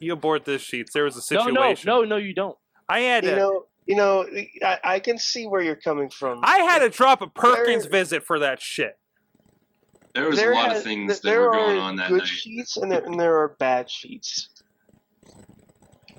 [0.02, 0.92] You abort this Sheetz.
[0.92, 1.54] There was a situation.
[1.88, 2.58] no, no, no, no, you don't.
[2.90, 3.36] I had You to.
[3.38, 4.26] know, you know,
[4.64, 6.40] I, I can see where you're coming from.
[6.44, 8.98] I had to drop a Perkins There- visit for that shit.
[10.14, 12.28] There was There a lot has- of things that were going on that good night.
[12.28, 14.48] Sheetz and there, and there are bad Sheetz.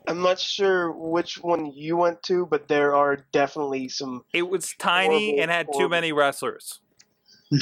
[0.08, 4.24] I'm not sure which one you went to, but there are definitely some.
[4.32, 6.80] It was tiny Horrible, and had too many wrestlers.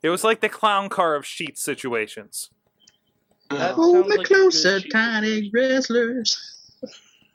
[0.00, 2.50] It was like the clown car of Sheetz situations.
[3.50, 6.36] That Hold sounds me like closer, tiny wrestlers.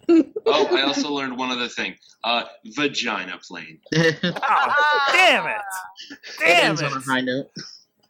[0.10, 1.96] oh, I also learned one other thing.
[2.24, 2.44] Uh,
[2.76, 3.80] vagina plane.
[3.96, 5.62] Oh, damn it!
[6.40, 7.04] Damn ends on a it!
[7.04, 7.48] high note.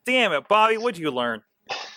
[0.06, 0.78] Damn it, Bobby!
[0.78, 1.42] What'd you learn?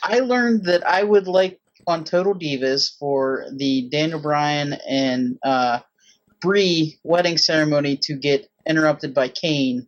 [0.03, 5.81] I learned that I would like on Total Divas for the Daniel Bryan and uh,
[6.41, 9.87] Brie wedding ceremony to get interrupted by Kane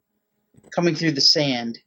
[0.75, 1.79] coming through the sand,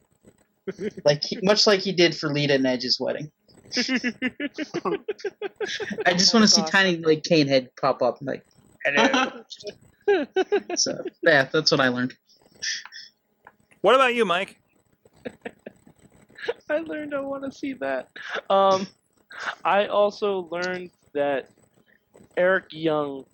[1.04, 3.30] like he, much like he did for Lita and Edge's wedding.
[6.06, 8.44] I just want to see tiny like Kane head pop up like.
[10.76, 12.14] So yeah, that's what I learned.
[13.82, 14.58] What about you, Mike?
[16.68, 18.08] I learned I want to see that.
[18.50, 18.86] Um,
[19.64, 21.48] I also learned that
[22.36, 23.24] Eric Young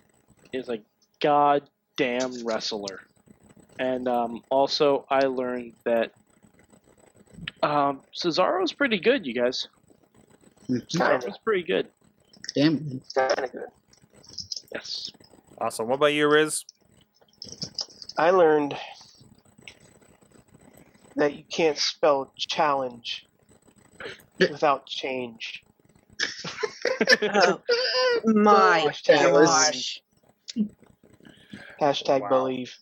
[0.52, 0.80] is a
[1.20, 3.00] goddamn wrestler,
[3.78, 6.12] and um, also I learned that
[7.62, 9.26] um, Cesaro's pretty good.
[9.26, 9.68] You guys,
[10.70, 10.98] Mm-hmm.
[10.98, 11.88] Cesaro's pretty good.
[12.54, 13.00] Damn.
[13.14, 13.68] Kind of good.
[14.74, 15.10] Yes.
[15.60, 15.88] Awesome.
[15.88, 16.64] What about you, Rizz?
[18.16, 18.76] I learned
[21.16, 23.26] that you can't spell challenge
[24.38, 25.62] without change.
[27.22, 27.60] Oh,
[28.24, 30.02] my Hashtag gosh.
[31.80, 32.28] Hashtag Wow.
[32.28, 32.76] believe.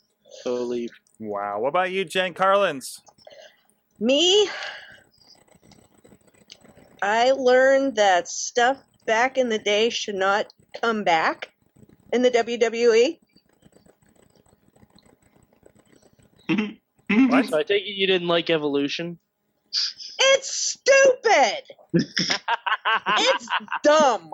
[0.45, 0.91] Believe.
[1.19, 1.61] Wow.
[1.61, 3.01] What about you, Jen Carlins?
[4.01, 4.49] Me,
[7.07, 10.47] I learned that stuff back in the day should not
[10.83, 11.49] come back
[12.13, 12.31] in the.
[12.33, 13.19] WWE.
[17.09, 17.47] What?
[17.47, 19.21] So I take it you didn't like Evolution.
[20.19, 21.63] It's stupid.
[21.95, 23.49] it's
[23.85, 24.33] dumb.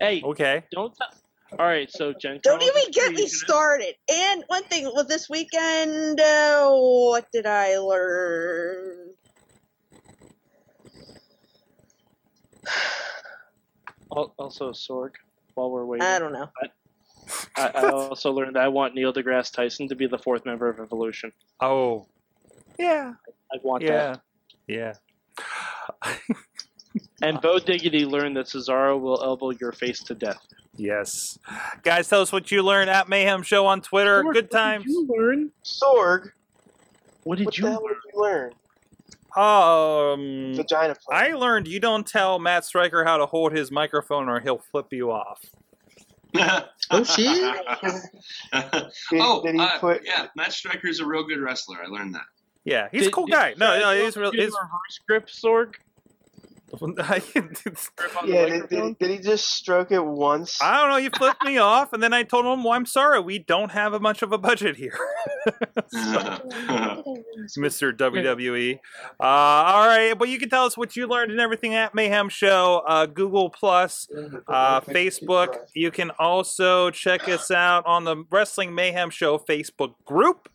[0.00, 0.64] Hey, Okay.
[0.72, 0.92] don't.
[0.92, 2.40] T- All right, so Jen.
[2.42, 3.94] Don't Carlin, even get me started.
[4.12, 9.14] And one thing with this weekend, uh, what did I learn?
[14.10, 15.10] Also, Sorg.
[15.54, 16.48] While we're waiting, I don't know.
[17.56, 20.68] I, I also learned that I want Neil deGrasse Tyson to be the fourth member
[20.68, 21.32] of Evolution.
[21.60, 22.06] Oh.
[22.78, 23.14] Yeah.
[23.52, 24.16] I want Yeah.
[24.16, 24.20] that.
[24.66, 24.94] Yeah.
[27.20, 30.38] And Bo Diggity learned that Cesaro will elbow your face to death.
[30.76, 31.36] Yes.
[31.82, 34.22] Guys, tell us what you learned at Mayhem Show on Twitter.
[34.22, 34.84] Sorg, Good what times.
[34.84, 35.50] Did you learn?
[35.64, 36.30] Sorg,
[37.24, 37.94] What did what you the hell learn?
[37.94, 38.52] did you learn?
[39.36, 41.16] Um, Vagina play.
[41.16, 44.92] I learned you don't tell Matt Striker how to hold his microphone or he'll flip
[44.92, 45.44] you off.
[46.90, 47.26] Oh shit!
[48.52, 50.00] Did, oh, did he uh, put?
[50.06, 51.76] yeah, Matt Striker's a real good wrestler.
[51.84, 52.24] I learned that.
[52.64, 53.54] Yeah, he's a cool guy.
[53.58, 54.30] No, no, he's real.
[54.30, 55.74] do He's, reverse grip Sorg.
[55.74, 55.84] I Grip
[56.46, 56.57] on the
[58.24, 60.60] Yeah, did, did, did he just stroke it once?
[60.60, 60.96] I don't know.
[60.96, 63.94] You flipped me off, and then I told him, "Well, I'm sorry, we don't have
[63.94, 64.98] a much of a budget here,
[67.56, 68.78] Mister WWE."
[69.20, 72.28] Uh, all right, but you can tell us what you learned and everything at Mayhem
[72.28, 74.08] Show, uh, Google Plus,
[74.48, 75.56] uh, Facebook.
[75.74, 80.48] You can also check us out on the Wrestling Mayhem Show Facebook group.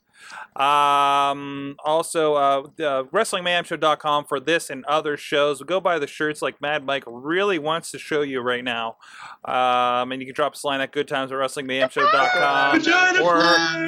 [0.55, 5.63] Um, also, uh, uh, WrestlingMayhemShow.com for this and other shows.
[5.63, 8.97] Go buy the shirts like Mad Mike really wants to show you right now.
[9.45, 13.41] Um, and you can drop us a line at goodtimes at WrestlingMayhemShow.com or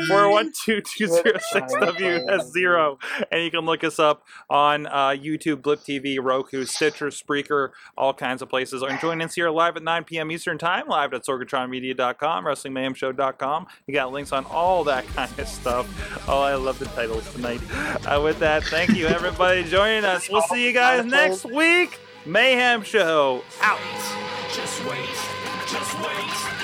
[0.10, 2.98] 412-206-WS0.
[3.32, 8.14] And you can look us up on uh, YouTube, Blip TV, Roku, Stitcher, Spreaker, all
[8.14, 8.82] kinds of places.
[8.82, 10.32] Or join us here live at 9 p.m.
[10.32, 13.68] Eastern Time, live at SorgatronMedia.com, WrestlingMayhemShow.com.
[13.88, 16.25] You got links on all that kind of stuff.
[16.28, 17.62] Oh, I love the titles tonight.
[18.06, 20.28] Uh, with that, thank you everybody joining us.
[20.30, 22.00] We'll see you guys next week.
[22.26, 23.80] Mayhem Show out.
[24.52, 25.06] Just wait,
[25.68, 26.55] just wait, just wait, just wait.